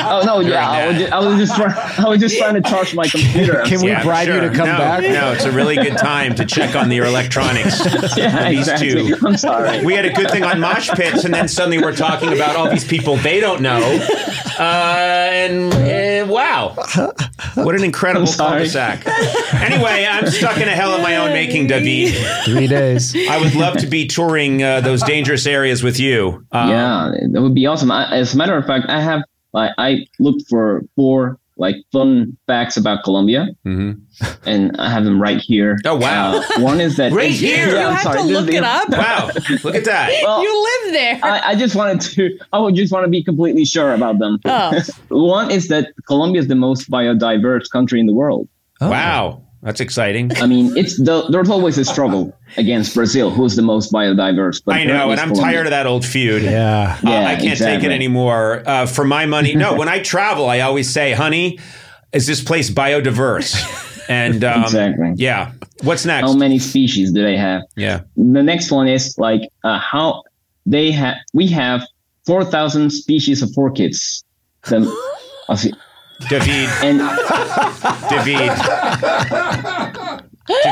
Oh 0.06 0.22
no, 0.24 0.40
yeah, 0.40 0.68
I 0.70 0.86
was, 0.86 0.98
just, 0.98 1.12
I 1.12 1.18
was 1.18 1.38
just 1.38 1.56
trying, 1.56 2.06
I 2.06 2.08
was 2.08 2.20
just 2.20 2.38
trying 2.38 2.54
to 2.54 2.60
charge 2.60 2.94
my 2.94 3.06
computer. 3.08 3.62
Can 3.64 3.80
we 3.80 3.88
Yeah, 3.88 4.02
bribe 4.02 4.28
you 4.28 4.40
to 4.40 4.50
come 4.50 4.68
no, 4.68 4.78
back? 4.78 5.02
No, 5.02 5.32
it's 5.32 5.44
a 5.44 5.50
really 5.50 5.76
good 5.76 5.96
time 5.96 6.34
to 6.36 6.44
check 6.44 6.76
on 6.76 6.90
your 6.92 7.06
electronics. 7.06 7.80
yeah, 8.16 8.50
These 8.50 8.68
exactly. 8.68 9.08
two. 9.08 9.16
I'm 9.26 9.36
sorry. 9.36 9.84
We 9.84 9.94
had 9.94 10.04
a 10.04 10.12
good 10.12 10.30
thing 10.30 10.44
on 10.44 10.60
mosh 10.60 10.90
pits, 10.90 11.24
and 11.24 11.32
then 11.34 11.48
suddenly 11.48 11.78
we're 11.78 11.96
talking 11.96 12.32
about 12.32 12.54
all 12.54 12.68
these 12.70 12.84
people 12.84 13.16
they 13.16 13.40
don't 13.40 13.60
know. 13.62 13.80
Uh, 14.58 14.62
and 14.62 15.72
uh, 15.74 16.32
wow, 16.32 16.74
what 17.54 17.74
an 17.74 17.82
incredible 17.82 18.28
I'm 18.28 18.36
cul-de-sac. 18.36 19.04
Anyway, 19.54 20.06
I'm 20.08 20.26
stuck 20.26 20.58
in 20.58 20.68
a 20.68 20.72
hell 20.72 20.92
of 20.92 21.00
my 21.02 21.16
own 21.16 21.32
making, 21.32 21.66
David. 21.66 22.14
Three 22.44 22.66
days. 22.68 23.16
I 23.28 23.40
would 23.40 23.54
love 23.56 23.78
to 23.78 23.86
be 23.86 24.06
touring 24.06 24.62
uh, 24.62 24.80
those 24.80 25.02
dangerous 25.02 25.46
areas 25.46 25.82
with 25.82 25.98
you. 25.98 26.23
Uh, 26.52 26.66
yeah, 26.68 27.10
that 27.32 27.42
would 27.42 27.54
be 27.54 27.66
awesome. 27.66 27.90
I, 27.90 28.10
as 28.16 28.34
a 28.34 28.36
matter 28.36 28.56
of 28.56 28.64
fact, 28.66 28.86
I 28.88 29.00
have 29.00 29.22
like 29.52 29.72
I 29.78 30.06
looked 30.18 30.48
for 30.48 30.82
four 30.96 31.38
like 31.56 31.76
fun 31.92 32.36
facts 32.48 32.76
about 32.76 33.04
Colombia, 33.04 33.46
Mhm. 33.64 34.00
and 34.44 34.74
I 34.76 34.90
have 34.90 35.04
them 35.04 35.22
right 35.22 35.38
here. 35.40 35.78
Oh, 35.84 35.94
wow. 35.94 36.38
Uh, 36.38 36.60
one 36.60 36.80
is 36.80 36.96
that 36.96 37.12
Right 37.22 37.30
here? 37.30 37.68
Yeah, 37.68 37.72
You 37.72 37.86
I'm 37.86 37.92
have 37.94 38.02
sorry, 38.02 38.18
to 38.18 38.24
look 38.24 38.48
it 38.50 38.64
up. 38.64 38.88
Wow, 38.90 39.30
look 39.62 39.76
at 39.76 39.84
that. 39.84 40.10
Well, 40.24 40.42
you 40.42 40.52
live 40.82 40.92
there. 40.94 41.20
I, 41.22 41.50
I 41.50 41.54
just 41.54 41.76
wanted 41.76 42.00
to. 42.16 42.36
I 42.52 42.58
would 42.58 42.74
just 42.74 42.92
want 42.92 43.04
to 43.04 43.08
be 43.10 43.22
completely 43.22 43.64
sure 43.64 43.94
about 43.94 44.18
them. 44.18 44.38
Oh. 44.44 44.82
One 45.10 45.52
is 45.52 45.68
that 45.68 45.92
Colombia 46.08 46.40
is 46.42 46.48
the 46.48 46.56
most 46.56 46.90
biodiverse 46.90 47.70
country 47.70 48.00
in 48.00 48.06
the 48.06 48.14
world. 48.14 48.48
Wow, 48.80 49.42
that's 49.64 49.80
exciting. 49.80 50.30
I 50.36 50.46
mean, 50.46 50.76
it's 50.76 50.96
the, 51.02 51.26
there's 51.30 51.50
always 51.50 51.78
a 51.78 51.84
struggle 51.84 52.36
against 52.56 52.94
Brazil, 52.94 53.30
who's 53.30 53.56
the 53.56 53.62
most 53.62 53.92
biodiverse. 53.92 54.62
But 54.64 54.76
I 54.76 54.84
know, 54.84 55.10
and 55.10 55.18
I'm 55.18 55.32
tired 55.34 55.66
of 55.66 55.70
that 55.70 55.86
old 55.86 56.04
feud. 56.04 56.42
Yeah. 56.42 56.98
Uh, 57.02 57.10
Yeah, 57.10 57.26
I 57.28 57.36
can't 57.36 57.58
take 57.58 57.82
it 57.82 57.90
anymore. 57.90 58.62
Uh, 58.66 58.86
for 58.86 59.04
my 59.04 59.26
money, 59.26 59.54
no. 59.56 59.74
When 59.80 59.88
I 59.88 60.00
travel, 60.00 60.48
I 60.48 60.60
always 60.60 60.88
say, 60.90 61.12
"Honey, 61.12 61.58
is 62.12 62.26
this 62.26 62.42
place 62.44 62.70
biodiverse?" 62.70 63.52
And 64.08 64.44
um, 64.44 64.64
Exactly. 64.64 65.14
yeah. 65.16 65.52
What's 65.82 66.04
next? 66.04 66.26
How 66.28 66.34
many 66.36 66.58
species 66.58 67.10
do 67.12 67.22
they 67.22 67.36
have? 67.38 67.62
yeah. 67.74 68.00
The 68.16 68.42
next 68.42 68.70
one 68.70 68.86
is 68.86 69.16
like 69.18 69.40
uh, 69.64 69.78
how 69.78 70.22
they 70.66 70.90
have. 70.92 71.16
We 71.32 71.46
have 71.48 71.82
four 72.26 72.44
thousand 72.44 72.90
species 72.90 73.40
of 73.42 73.50
orchids. 73.56 74.22
The, 74.68 74.76
of- 75.48 75.64
David, 76.28 76.68
and 76.82 76.98
David, 78.08 78.50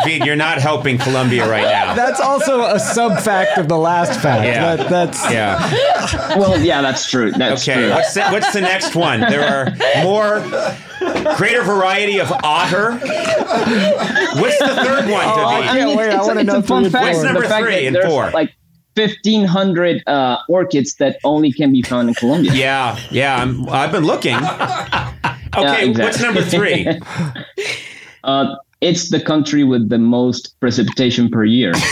David, 0.04 0.26
you're 0.26 0.36
not 0.36 0.58
helping 0.58 0.98
Colombia 0.98 1.48
right 1.48 1.64
now. 1.64 1.94
That's 1.94 2.20
also 2.20 2.62
a 2.62 2.78
sub 2.78 3.18
fact 3.20 3.58
of 3.58 3.68
the 3.68 3.76
last 3.76 4.20
fact. 4.20 4.44
Yeah. 4.44 4.76
That, 4.76 4.88
that's 4.90 5.30
Yeah. 5.30 6.38
well, 6.38 6.58
yeah, 6.60 6.80
that's 6.82 7.08
true. 7.10 7.32
That's 7.32 7.66
Okay. 7.68 7.80
true. 7.80 7.90
What's 7.90 8.14
the, 8.14 8.22
what's 8.30 8.52
the 8.52 8.60
next 8.60 8.94
one? 8.94 9.20
There 9.20 9.42
are 9.42 10.02
more, 10.04 10.40
greater 11.36 11.62
variety 11.62 12.18
of 12.20 12.30
otter. 12.44 12.92
What's 12.92 14.58
the 14.58 14.78
third 14.84 15.10
one, 15.10 15.24
Oh, 15.26 15.50
David? 15.50 15.68
I 15.68 15.76
can't 15.78 15.96
wait. 15.96 16.10
I 16.10 16.18
it's, 16.18 16.26
wanna 16.26 16.44
know 16.44 16.56
a 16.58 16.62
fun 16.62 16.88
fact. 16.90 17.16
four. 17.16 17.24
What's 17.24 17.24
number 17.24 17.46
three 17.64 17.86
and 17.86 17.96
four? 18.06 18.30
Like 18.30 18.54
fifteen 18.94 19.44
hundred 19.46 20.02
uh, 20.06 20.36
orchids 20.48 20.94
that 20.96 21.18
only 21.24 21.50
can 21.50 21.72
be 21.72 21.80
found 21.82 22.08
in 22.10 22.14
Colombia. 22.14 22.52
Yeah, 22.52 22.98
yeah. 23.10 23.36
I'm, 23.42 23.68
I've 23.70 23.90
been 23.90 24.04
looking. 24.04 24.36
Okay, 25.56 25.88
exactly. 25.90 26.02
what's 26.04 26.20
number 26.20 26.42
three? 26.42 26.86
Uh, 28.24 28.54
it's 28.80 29.08
the 29.10 29.18
country 29.20 29.64
with 29.64 29.88
the 29.88 29.98
most 29.98 30.54
precipitation 30.60 31.28
per 31.28 31.44
year. 31.44 31.72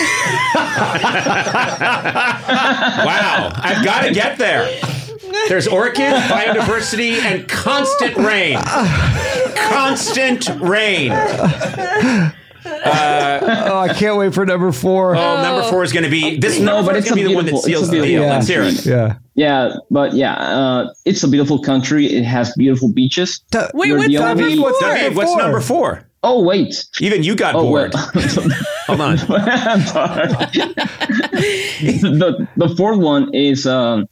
Wow, 1.90 3.53
I've 3.57 3.85
got 3.85 4.03
to 4.07 4.12
get 4.14 4.38
there. 4.38 4.68
There's 5.49 5.66
orchid, 5.66 6.12
biodiversity, 6.14 7.12
and 7.20 7.49
constant 7.49 8.16
rain. 8.16 8.59
Constant 9.57 10.49
rain. 10.61 11.11
oh, 11.12 12.33
I 12.64 13.92
can't 13.96 14.16
wait 14.16 14.35
for 14.35 14.44
number 14.46 14.70
four. 14.73 15.14
Oh, 15.16 15.42
number 15.42 15.68
four 15.68 15.83
is 15.85 15.92
going 15.92 16.05
to 16.05 16.11
be 16.11 16.38
this. 16.38 16.59
No, 16.59 16.77
number 16.77 16.92
but 16.92 16.96
it's 16.99 17.09
going 17.09 17.23
to 17.23 17.25
be 17.25 17.29
the 17.31 17.35
one 17.35 17.44
that 17.46 17.53
beautiful- 17.53 17.68
seals 17.68 17.88
the 17.90 17.96
deal. 17.96 18.05
beautiful 18.05 18.31
Let's 18.31 18.49
hear 18.49 18.62
it. 18.62 18.87
Yeah. 18.87 19.16
Yeah, 19.40 19.72
but 19.90 20.12
yeah, 20.12 20.35
uh, 20.35 20.92
it's 21.07 21.22
a 21.24 21.29
beautiful 21.29 21.59
country. 21.62 22.05
It 22.05 22.24
has 22.24 22.53
beautiful 22.59 22.92
beaches. 22.92 23.40
Da- 23.50 23.68
Wait, 23.72 23.92
what's 23.92 24.07
the 24.09 24.18
number 24.18 24.42
only- 24.44 24.59
four? 24.59 24.72
David, 24.81 25.16
what's 25.16 25.35
number 25.35 25.61
four? 25.62 26.07
Oh 26.22 26.42
wait. 26.44 26.85
Even 27.00 27.22
you 27.22 27.35
got 27.35 27.55
Oh 27.55 27.62
bored. 27.62 27.94
well. 27.94 28.11
Hold 28.88 29.00
on. 29.00 29.18
I'm 29.31 29.81
sorry. 29.87 30.26
the 32.18 32.46
the 32.59 32.68
fourth 32.76 32.98
one 32.98 33.33
is 33.35 33.66
um, 33.66 34.07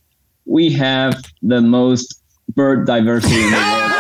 we 0.47 0.73
have 0.73 1.23
the 1.43 1.61
most 1.61 2.23
bird 2.55 2.87
diversity 2.87 3.35
in 3.45 3.51
the 3.51 3.57
world. 3.57 3.93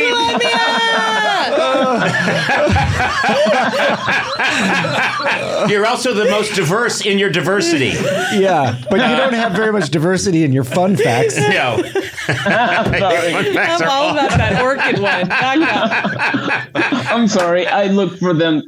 You're 5.70 5.86
also 5.86 6.14
the 6.14 6.26
most 6.30 6.56
diverse 6.56 7.06
in 7.06 7.18
your 7.20 7.30
diversity. 7.30 7.94
Yeah, 8.38 8.80
but 8.90 9.00
you 9.00 9.16
don't 9.18 9.34
have 9.34 9.54
very 9.54 9.72
much 9.72 9.90
diversity 9.90 10.44
in 10.44 10.52
your 10.54 10.64
fun 10.64 10.96
facts. 10.96 11.38
No. 11.38 11.82
Fun 12.26 13.54
facts 13.54 13.82
I'm 13.82 13.84
are 13.84 13.88
all 13.90 14.04
all- 14.06 14.12
about 14.18 14.32
that 14.38 14.62
orchid 14.62 15.00
one. 15.00 15.28
Knock 15.28 15.60
knock. 15.60 16.70
I'm 17.12 17.28
sorry. 17.28 17.68
I 17.68 17.86
looked 17.88 18.20
for 18.20 18.34
them 18.34 18.64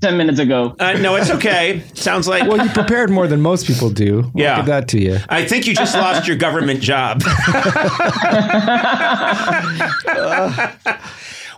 ten 0.00 0.16
minutes 0.16 0.38
ago. 0.38 0.76
Uh, 0.78 0.92
no, 0.94 1.16
it's 1.16 1.30
okay. 1.30 1.82
Sounds 1.94 2.28
like. 2.28 2.48
Well, 2.48 2.64
you 2.64 2.70
prepared 2.72 3.10
more 3.10 3.26
than 3.26 3.40
most 3.40 3.66
people 3.66 3.90
do. 3.90 4.30
We'll 4.34 4.44
Yeah. 4.44 4.56
give 4.56 4.66
that 4.66 4.86
to 4.88 5.00
you. 5.00 5.18
I 5.28 5.44
think 5.44 5.66
you 5.66 5.74
just 5.74 5.94
lost 5.96 6.28
your 6.28 6.36
government 6.36 6.80
job. 6.80 7.22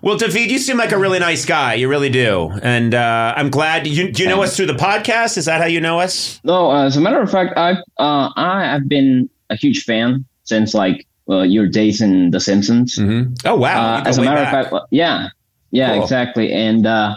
well, 0.07 0.17
David, 0.17 0.53
you 0.53 0.59
seem 0.61 0.77
like 0.77 0.93
a 0.93 0.99
really 0.99 1.19
nice 1.19 1.45
guy. 1.45 1.75
You 1.75 1.89
really 1.89 2.11
do, 2.11 2.53
and 2.63 2.95
uh, 2.95 3.35
I'm 3.37 3.51
glad. 3.51 3.89
You, 3.89 4.13
do 4.13 4.23
you 4.23 4.29
know 4.29 4.41
us 4.41 4.57
through 4.57 4.67
the 4.67 4.75
podcast? 4.75 5.37
Is 5.37 5.47
that 5.47 5.61
how 5.61 5.67
you 5.67 5.81
know 5.81 5.99
us? 5.99 6.41
No, 6.45 6.71
uh, 6.71 6.85
as 6.85 6.97
a 6.97 7.01
matter 7.01 7.21
of 7.21 7.29
fact, 7.29 7.59
I've 7.59 7.79
uh, 7.99 8.31
I 8.37 8.63
have 8.63 8.89
been 8.89 9.29
a 9.51 9.57
huge 9.57 9.83
fan 9.83 10.25
since 10.45 10.75
like 10.75 11.05
uh, 11.29 11.43
your 11.43 11.67
days 11.67 12.01
in 12.01 12.31
The 12.31 12.39
Simpsons. 12.39 12.97
Oh 13.45 13.57
wow! 13.57 13.97
Uh, 13.97 14.03
as 14.07 14.19
a 14.19 14.23
matter 14.23 14.43
back. 14.43 14.67
of 14.67 14.71
fact, 14.71 14.87
yeah, 14.93 15.31
yeah, 15.73 15.95
Cool. 15.95 16.05
exactly. 16.05 16.53
And 16.53 16.87
uh, 16.87 17.17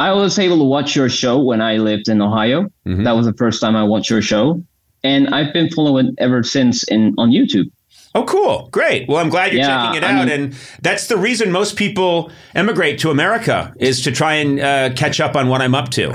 I 0.00 0.10
was 0.10 0.36
able 0.36 0.58
to 0.58 0.64
watch 0.64 0.96
your 0.96 1.08
show 1.08 1.40
when 1.40 1.62
I 1.62 1.76
lived 1.76 2.08
in 2.08 2.20
Ohio. 2.20 2.64
Mm-hmm. 2.84 3.04
That 3.04 3.12
was 3.12 3.26
the 3.26 3.34
first 3.34 3.60
time 3.60 3.76
I 3.76 3.84
watched 3.84 4.10
your 4.10 4.22
show, 4.22 4.60
and 5.04 5.28
I've 5.32 5.52
been 5.52 5.70
following 5.70 6.16
ever 6.18 6.42
since 6.42 6.82
in 6.88 7.14
on 7.16 7.30
YouTube. 7.30 7.70
Oh, 8.16 8.22
cool. 8.24 8.68
Great. 8.70 9.08
Well, 9.08 9.18
I'm 9.18 9.28
glad 9.28 9.52
you're 9.52 9.62
Yeah, 9.62 9.86
checking 9.86 10.02
it 10.02 10.04
I 10.06 10.12
out. 10.12 10.26
mean- 10.28 10.40
and 10.44 10.54
that's 10.82 11.08
the 11.08 11.16
reason 11.16 11.50
most 11.50 11.76
people 11.76 12.30
emigrate 12.54 12.98
to 13.00 13.10
America 13.10 13.74
is 13.78 14.00
to 14.02 14.12
try 14.12 14.34
and 14.34 14.60
uh, 14.60 14.90
catch 14.94 15.20
up 15.20 15.34
on 15.34 15.48
what 15.48 15.60
I'm 15.60 15.74
up 15.74 15.88
to. 15.90 16.10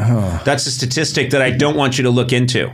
That's 0.45 0.65
a 0.65 0.71
statistic 0.71 1.31
that 1.31 1.41
I 1.41 1.51
don't 1.51 1.75
want 1.75 1.97
you 1.97 2.03
to 2.05 2.09
look 2.09 2.31
into. 2.31 2.71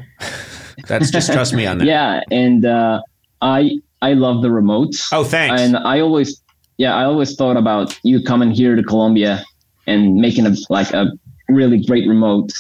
That's 0.88 1.09
just 1.09 1.31
trust 1.33 1.53
me 1.53 1.65
on 1.65 1.79
that. 1.79 1.85
Yeah, 1.95 2.21
and 2.29 2.65
uh, 2.65 3.01
I 3.41 3.79
I 4.01 4.13
love 4.13 4.43
the 4.43 4.49
remotes. 4.49 5.07
Oh, 5.11 5.23
thanks. 5.23 5.59
And 5.61 5.75
I 5.77 5.99
always 6.01 6.41
yeah 6.77 6.93
I 6.93 7.05
always 7.05 7.35
thought 7.35 7.57
about 7.57 7.97
you 8.03 8.21
coming 8.21 8.51
here 8.51 8.75
to 8.75 8.83
Colombia 8.83 9.43
and 9.88 10.15
making 10.15 10.45
a 10.45 10.53
like 10.69 10.91
a 10.93 11.07
really 11.49 11.83
great 11.83 12.07
remote 12.07 12.51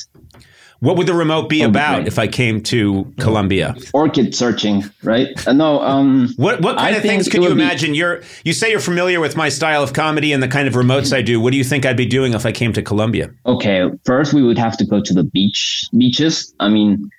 What 0.85 0.97
would 0.97 1.07
the 1.07 1.15
remote 1.15 1.49
be 1.49 1.63
Oh, 1.63 1.67
about 1.67 1.95
great. 1.95 2.07
if 2.07 2.19
I 2.19 2.27
came 2.27 2.61
to 2.73 3.11
Colombia? 3.19 3.75
orchid 3.93 4.35
searching, 4.35 4.83
right? 5.01 5.27
Uh, 5.47 5.53
no, 5.53 5.81
um, 5.81 6.29
What 6.37 6.61
what 6.61 6.77
kind 6.77 6.93
I 6.93 6.97
of 6.97 7.01
things 7.01 7.23
think 7.25 7.31
can 7.33 7.41
you 7.41 7.49
would 7.49 7.57
be- 7.57 7.63
imagine? 7.63 7.95
You're 7.95 8.21
you 8.43 8.53
say 8.53 8.69
you're 8.69 8.79
familiar 8.79 9.19
with 9.19 9.35
my 9.35 9.49
style 9.49 9.81
of 9.81 9.93
comedy 9.93 10.31
and 10.31 10.43
the 10.43 10.47
kind 10.47 10.67
of 10.67 10.75
remotes 10.75 11.11
I 11.11 11.21
do. 11.23 11.41
What 11.41 11.51
do 11.51 11.57
you 11.57 11.63
think 11.63 11.85
I'd 11.87 11.97
be 11.97 12.05
doing 12.05 12.33
if 12.33 12.45
I 12.45 12.51
came 12.51 12.71
to 12.73 12.83
Colombia? 12.83 13.31
okay, 13.47 13.89
first 14.05 14.33
we 14.33 14.43
would 14.43 14.57
have 14.59 14.77
to 14.77 14.85
go 14.85 15.01
to 15.01 15.13
the 15.13 15.23
beach 15.23 15.87
beaches. 15.97 16.53
I 16.59 16.69
mean, 16.69 17.09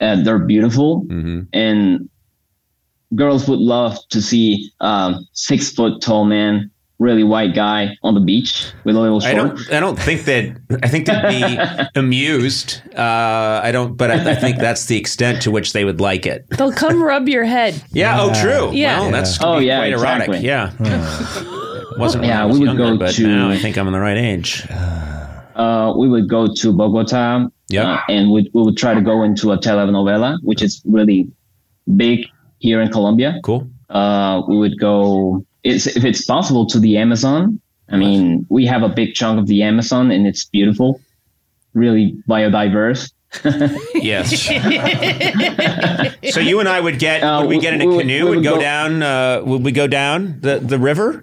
uh, 0.00 0.22
they're 0.22 0.38
beautiful, 0.38 1.02
Mm-hmm. 1.10 1.40
and 1.52 2.08
girls 3.14 3.48
would 3.48 3.58
love 3.58 3.98
to 4.10 4.22
see 4.22 4.70
um, 4.80 5.26
six 5.32 5.70
foot 5.72 6.00
tall 6.00 6.24
man, 6.24 6.69
really 7.00 7.24
white 7.24 7.54
guy 7.54 7.96
on 8.04 8.14
the 8.14 8.20
beach 8.20 8.70
with 8.84 8.94
a 8.94 9.00
little 9.00 9.20
I 9.24 9.32
don't. 9.34 9.58
I 9.72 9.80
don't 9.80 9.98
think 9.98 10.24
that. 10.26 10.56
I 10.84 10.88
think 10.88 11.06
they'd 11.06 11.22
be 11.28 11.58
amused. 11.98 12.80
Uh, 12.96 13.60
I 13.64 13.72
don't. 13.72 13.96
But 13.96 14.12
I, 14.12 14.30
I 14.30 14.34
think 14.36 14.58
that's 14.58 14.84
the 14.86 14.96
extent 14.96 15.42
to 15.42 15.50
which 15.50 15.72
they 15.72 15.84
would 15.84 16.00
like 16.00 16.26
it. 16.26 16.46
They'll 16.50 16.72
come 16.72 17.02
rub 17.12 17.28
your 17.28 17.44
head. 17.44 17.82
Yeah. 17.90 18.20
Oh, 18.20 18.32
true. 18.40 18.70
Yeah. 18.72 19.00
Well, 19.00 19.10
that's 19.10 19.40
Oh, 19.42 19.54
oh, 19.54 19.58
yeah, 19.58 19.78
quite 19.80 19.92
erotic. 19.94 20.28
exactly. 20.28 20.46
Yeah. 20.46 20.70
Wasn't 21.98 22.20
when 22.22 22.28
Yeah, 22.30 22.42
I 22.42 22.46
was 22.46 22.58
we 22.58 22.68
would 22.68 22.76
younger, 22.78 22.92
go 22.92 22.98
but 22.98 23.14
to- 23.14 23.26
now 23.26 23.50
I 23.50 23.58
think 23.58 23.76
I'm 23.76 23.86
in 23.88 23.92
the 23.92 24.00
right 24.00 24.16
age. 24.16 24.66
uh, 24.70 25.92
we 25.98 26.08
would 26.08 26.28
go 26.28 26.46
to 26.54 26.72
Bogota, 26.72 27.48
Yep. 27.68 27.84
uh, 27.84 27.98
and 28.08 28.30
we, 28.30 28.48
we 28.54 28.62
would 28.62 28.76
try 28.76 28.94
to 28.94 29.00
go 29.00 29.22
into 29.22 29.52
a 29.52 29.58
telenovela, 29.58 30.38
which 30.42 30.62
is 30.62 30.80
really 30.84 31.28
big 31.96 32.26
here 32.58 32.80
in 32.80 32.90
Colombia. 32.90 33.38
Cool. 33.42 33.68
Uh, 33.90 34.42
we 34.48 34.56
would 34.56 34.78
go, 34.78 35.44
it's, 35.64 35.86
if 35.86 36.04
it's 36.04 36.24
possible, 36.24 36.66
to 36.66 36.78
the 36.80 36.96
Amazon. 36.96 37.60
I 37.90 37.96
mean, 37.96 38.46
we 38.48 38.66
have 38.66 38.82
a 38.82 38.88
big 38.88 39.14
chunk 39.14 39.40
of 39.40 39.46
the 39.48 39.62
Amazon, 39.62 40.10
and 40.12 40.26
it's 40.26 40.44
beautiful, 40.44 41.00
really 41.74 42.14
biodiverse. 42.28 43.12
Yes. 43.94 44.44
so 46.34 46.40
you 46.40 46.58
and 46.60 46.68
I 46.68 46.80
would 46.80 46.98
get 46.98 47.22
Uh, 47.22 47.40
would 47.40 47.48
we 47.48 47.58
get 47.60 47.74
in 47.74 47.80
a 47.82 47.86
we 47.86 47.98
canoe 47.98 48.28
we 48.30 48.36
and 48.36 48.44
go, 48.44 48.54
go- 48.56 48.60
down? 48.60 49.02
Uh, 49.02 49.42
would 49.44 49.64
we 49.64 49.72
go 49.72 49.86
down 49.86 50.40
the 50.40 50.58
the 50.58 50.78
river, 50.78 51.22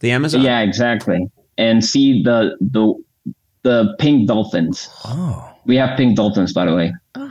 the 0.00 0.10
Amazon? 0.12 0.42
Yeah, 0.42 0.60
exactly. 0.60 1.26
And 1.58 1.84
see 1.84 2.22
the 2.22 2.56
the 2.60 2.94
the 3.62 3.94
pink 3.98 4.28
dolphins. 4.28 4.88
Oh, 5.04 5.50
We 5.64 5.76
have 5.76 5.96
pink 5.96 6.16
dolphins, 6.16 6.52
by 6.52 6.64
the 6.66 6.74
way. 6.74 6.92
Oh, 7.16 7.23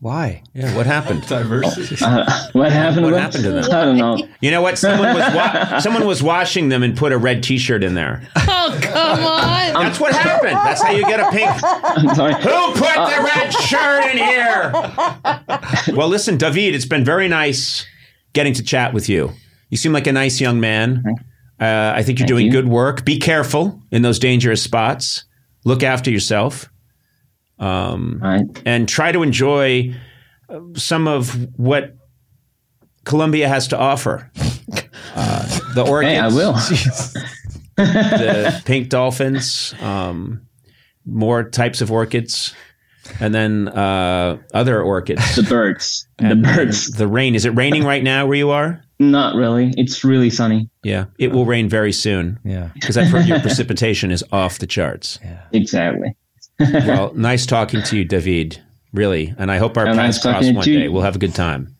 why? 0.00 0.42
yeah. 0.54 0.74
What 0.76 0.86
happened? 0.86 1.26
Diversity. 1.28 1.96
Uh, 2.04 2.24
what 2.52 2.70
happened? 2.72 3.04
What 3.04 3.14
happened 3.14 3.44
to 3.44 3.50
them? 3.50 3.64
I 3.64 3.84
don't 3.84 3.96
know. 3.96 4.16
You 4.40 4.50
know 4.50 4.62
what? 4.62 4.78
Someone 4.78 5.14
was 5.14 5.34
wa- 5.34 5.78
someone 5.80 6.06
was 6.06 6.22
washing 6.22 6.68
them 6.68 6.82
and 6.82 6.96
put 6.96 7.12
a 7.12 7.18
red 7.18 7.42
T-shirt 7.42 7.82
in 7.84 7.94
there. 7.94 8.26
Oh, 8.66 8.78
come 8.80 9.20
on. 9.20 9.74
That's 9.84 10.00
what 10.00 10.14
happened. 10.14 10.52
That's 10.56 10.80
how 10.82 10.90
you 10.90 11.02
get 11.02 11.20
a 11.20 11.30
pink. 11.30 11.50
I'm 11.62 12.14
sorry. 12.14 12.32
Who 12.32 12.72
put 12.72 12.94
the 12.94 13.30
red 13.34 13.50
shirt 13.52 14.04
in 14.10 14.16
here? 14.16 14.72
well, 15.94 16.08
listen, 16.08 16.38
David, 16.38 16.74
it's 16.74 16.86
been 16.86 17.04
very 17.04 17.28
nice 17.28 17.84
getting 18.32 18.54
to 18.54 18.62
chat 18.62 18.94
with 18.94 19.06
you. 19.10 19.32
You 19.68 19.76
seem 19.76 19.92
like 19.92 20.06
a 20.06 20.12
nice 20.12 20.40
young 20.40 20.60
man. 20.60 21.02
Uh, 21.60 21.92
I 21.94 22.02
think 22.02 22.18
you're 22.18 22.26
Thank 22.26 22.28
doing 22.28 22.46
you. 22.46 22.52
good 22.52 22.68
work. 22.68 23.04
Be 23.04 23.18
careful 23.18 23.82
in 23.90 24.00
those 24.00 24.18
dangerous 24.18 24.62
spots. 24.62 25.24
Look 25.66 25.82
after 25.82 26.10
yourself. 26.10 26.70
Um, 27.58 28.20
All 28.22 28.28
right. 28.30 28.42
and 28.66 28.88
try 28.88 29.12
to 29.12 29.22
enjoy 29.22 29.94
uh, 30.48 30.60
some 30.74 31.06
of 31.08 31.48
what 31.58 31.96
Colombia 33.04 33.48
has 33.48 33.68
to 33.68 33.78
offer. 33.78 34.30
Uh, 35.16 35.74
the 35.74 35.82
orchids, 35.86 36.12
Hey, 36.12 36.18
I 36.18 36.26
will. 36.26 36.52
the 37.76 38.62
pink 38.64 38.88
dolphins, 38.88 39.72
um, 39.80 40.40
more 41.04 41.44
types 41.48 41.80
of 41.80 41.92
orchids, 41.92 42.52
and 43.20 43.32
then 43.34 43.68
uh, 43.68 44.38
other 44.52 44.82
orchids. 44.82 45.36
The 45.36 45.42
birds. 45.44 46.08
The 46.18 46.34
birds. 46.36 46.90
the 46.90 47.06
rain. 47.06 47.34
Is 47.36 47.44
it 47.44 47.50
raining 47.50 47.84
right 47.84 48.02
now 48.02 48.26
where 48.26 48.36
you 48.36 48.50
are? 48.50 48.82
Not 48.98 49.36
really. 49.36 49.72
It's 49.76 50.02
really 50.04 50.30
sunny. 50.30 50.68
Yeah, 50.82 51.04
it 51.18 51.30
will 51.32 51.44
rain 51.44 51.68
very 51.68 51.92
soon 51.92 52.38
Yeah. 52.44 52.70
because 52.74 52.96
I've 52.96 53.08
heard 53.08 53.26
your 53.26 53.40
precipitation 53.40 54.10
is 54.10 54.24
off 54.32 54.58
the 54.58 54.66
charts. 54.66 55.18
Yeah. 55.22 55.42
Exactly. 55.52 56.16
Well, 56.60 57.12
nice 57.14 57.46
talking 57.46 57.82
to 57.82 57.96
you, 57.98 58.04
David. 58.04 58.60
Really, 58.92 59.34
and 59.38 59.50
I 59.50 59.58
hope 59.58 59.76
our 59.76 59.86
Yeah, 59.86 59.94
paths 59.94 60.24
nice 60.24 60.32
cross 60.34 60.44
one 60.52 60.68
you. 60.68 60.78
day. 60.78 60.88
We'll 60.88 61.02
have 61.02 61.16
a 61.16 61.18
good 61.18 61.34
time. 61.34 61.74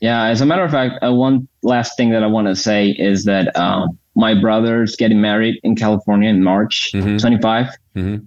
Yeah. 0.00 0.24
As 0.24 0.40
a 0.40 0.46
matter 0.46 0.64
of 0.64 0.70
fact, 0.72 0.94
uh, 1.04 1.12
one 1.14 1.46
last 1.62 1.96
thing 1.96 2.10
that 2.10 2.22
I 2.24 2.26
want 2.26 2.48
to 2.48 2.56
say 2.56 2.88
is 2.88 3.24
that 3.24 3.54
um, 3.56 3.96
my 4.16 4.34
brother's 4.34 4.96
getting 4.96 5.20
married 5.20 5.60
in 5.62 5.76
California 5.76 6.28
in 6.28 6.42
March 6.42 6.90
Mhm. 6.92 7.20
25, 7.20 7.68
Mhm. 7.96 8.24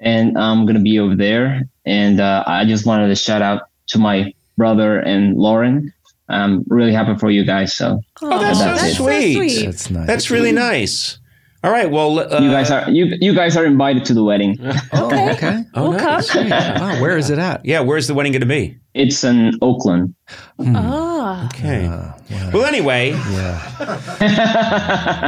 and 0.00 0.38
I'm 0.38 0.66
gonna 0.66 0.80
be 0.80 0.98
over 1.00 1.16
there. 1.16 1.62
And 1.84 2.20
uh, 2.20 2.44
I 2.46 2.64
just 2.64 2.86
wanted 2.86 3.08
to 3.08 3.16
shout 3.16 3.42
out 3.42 3.62
to 3.88 3.98
my 3.98 4.32
brother 4.56 5.00
and 5.00 5.36
Lauren. 5.36 5.92
I'm 6.28 6.64
really 6.68 6.92
happy 6.92 7.18
for 7.18 7.30
you 7.30 7.44
guys. 7.44 7.74
So 7.74 8.00
Oh, 8.22 8.38
that's, 8.40 8.60
That's 8.60 8.80
so 8.96 9.08
it. 9.08 9.20
sweet. 9.20 9.34
sweet. 9.34 9.64
That's 9.66 9.90
nice. 9.90 10.06
That's 10.06 10.30
really 10.30 10.52
nice. 10.52 11.18
All 11.64 11.70
right. 11.70 11.90
Well, 11.90 12.18
uh, 12.18 12.40
you 12.40 12.50
guys 12.50 12.70
are 12.70 12.90
you 12.90 13.16
you 13.22 13.34
guys 13.34 13.56
are 13.56 13.64
invited 13.64 14.04
to 14.04 14.14
the 14.14 14.22
wedding. 14.22 14.58
okay. 14.94 15.32
okay. 15.32 15.64
oh, 15.72 15.88
We'll 15.88 15.98
nice. 15.98 16.28
come. 16.30 16.50
Wow, 16.50 17.00
where 17.00 17.16
is 17.16 17.30
it 17.30 17.38
at? 17.38 17.64
Yeah. 17.64 17.80
Where's 17.80 18.06
the 18.06 18.12
wedding 18.12 18.32
going 18.32 18.40
to 18.40 18.46
be? 18.46 18.76
It's 18.92 19.24
in 19.24 19.54
Oakland. 19.62 20.14
Ah. 20.60 21.46
Okay. 21.46 21.86
Uh, 21.86 22.12
yeah. 22.28 22.50
well, 22.52 22.66
anyway, 22.66 23.12
yeah. 23.12 24.20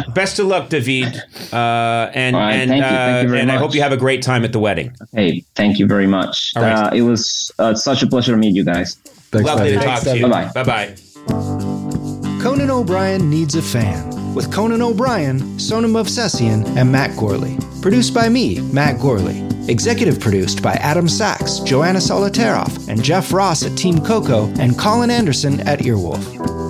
best 0.15 0.39
of 0.39 0.47
luck, 0.47 0.69
David. 0.69 1.07
Uh, 1.51 2.11
and 2.15 2.37
All 2.37 2.43
right, 2.43 2.53
and 2.53 2.69
thank 2.71 2.83
you, 2.85 2.89
thank 2.91 3.23
you 3.23 3.29
uh, 3.29 3.31
very 3.31 3.41
and 3.41 3.51
I 3.51 3.57
hope 3.57 3.75
you 3.75 3.81
have 3.81 3.93
a 3.93 3.97
great 3.97 4.21
time 4.23 4.45
at 4.45 4.53
the 4.53 4.59
wedding. 4.61 4.95
Hey, 5.13 5.43
thank 5.55 5.79
you 5.79 5.87
very 5.87 6.07
much. 6.07 6.53
All 6.55 6.63
right. 6.63 6.93
Uh, 6.93 6.95
it 6.95 7.01
was 7.03 7.51
uh, 7.59 7.75
such 7.75 8.03
a 8.03 8.07
pleasure 8.07 8.33
to 8.33 8.39
meet 8.39 8.55
you 8.55 8.63
guys. 8.65 8.97
Thanks, 9.33 9.47
Lovely 9.47 9.71
to 9.71 9.79
David. 9.79 9.85
talk 9.87 10.03
to 10.03 10.19
you. 10.19 10.29
Bye-bye. 10.29 10.63
Bye 10.63 10.65
bye. 10.65 12.43
Conan 12.43 12.71
O'Brien 12.71 13.31
Needs 13.31 13.55
a 13.55 13.63
Fan 13.63 14.16
with 14.37 14.53
Conan 14.53 14.83
O'Brien, 14.83 15.59
Sona 15.59 15.89
Movsesian, 15.89 16.65
and 16.77 16.93
Matt 16.93 17.17
Gorley. 17.17 17.57
Produced 17.81 18.13
by 18.13 18.29
me, 18.29 18.61
Matt 18.61 19.01
Gorley. 19.01 19.43
Executive 19.69 20.21
produced 20.21 20.63
by 20.63 20.75
Adam 20.75 21.09
Sachs, 21.09 21.59
Joanna 21.61 21.99
Solotaroff, 21.99 22.89
and 22.89 23.03
Jeff 23.03 23.33
Ross 23.33 23.65
at 23.65 23.77
Team 23.77 23.99
Coco, 24.05 24.47
and 24.61 24.79
Colin 24.79 25.11
Anderson 25.11 25.61
at 25.61 25.81
Earwolf. 25.81 26.23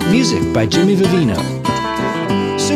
Music 0.09 0.53
by 0.53 0.65
Jimmy 0.65 0.95
Vivino. 0.95 1.76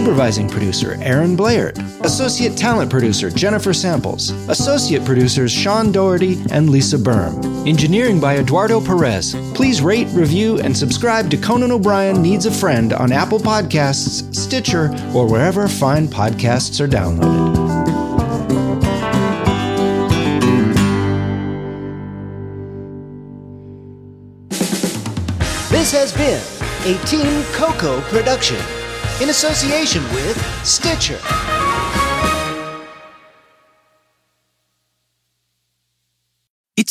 Supervising 0.01 0.49
producer 0.49 0.97
Aaron 1.03 1.35
Blaird. 1.35 1.77
Associate 2.03 2.57
talent 2.57 2.89
producer 2.89 3.29
Jennifer 3.29 3.71
Samples. 3.71 4.31
Associate 4.49 5.05
producers 5.05 5.51
Sean 5.51 5.91
Doherty 5.91 6.41
and 6.49 6.71
Lisa 6.71 6.97
Berm. 6.97 7.67
Engineering 7.67 8.19
by 8.19 8.37
Eduardo 8.37 8.81
Perez. 8.81 9.35
Please 9.53 9.79
rate, 9.79 10.07
review, 10.07 10.57
and 10.61 10.75
subscribe 10.75 11.29
to 11.29 11.37
Conan 11.37 11.71
O'Brien 11.71 12.19
Needs 12.19 12.47
a 12.47 12.51
Friend 12.51 12.93
on 12.93 13.11
Apple 13.11 13.37
Podcasts, 13.37 14.35
Stitcher, 14.35 14.85
or 15.13 15.29
wherever 15.29 15.67
fine 15.67 16.07
podcasts 16.07 16.81
are 16.81 16.87
downloaded. 16.87 17.59
This 25.69 25.91
has 25.91 26.11
been 26.11 26.41
a 26.91 27.05
Team 27.05 27.43
Coco 27.53 28.01
production 28.09 28.57
in 29.21 29.29
association 29.29 30.03
with 30.15 30.35
Stitcher. 30.65 31.50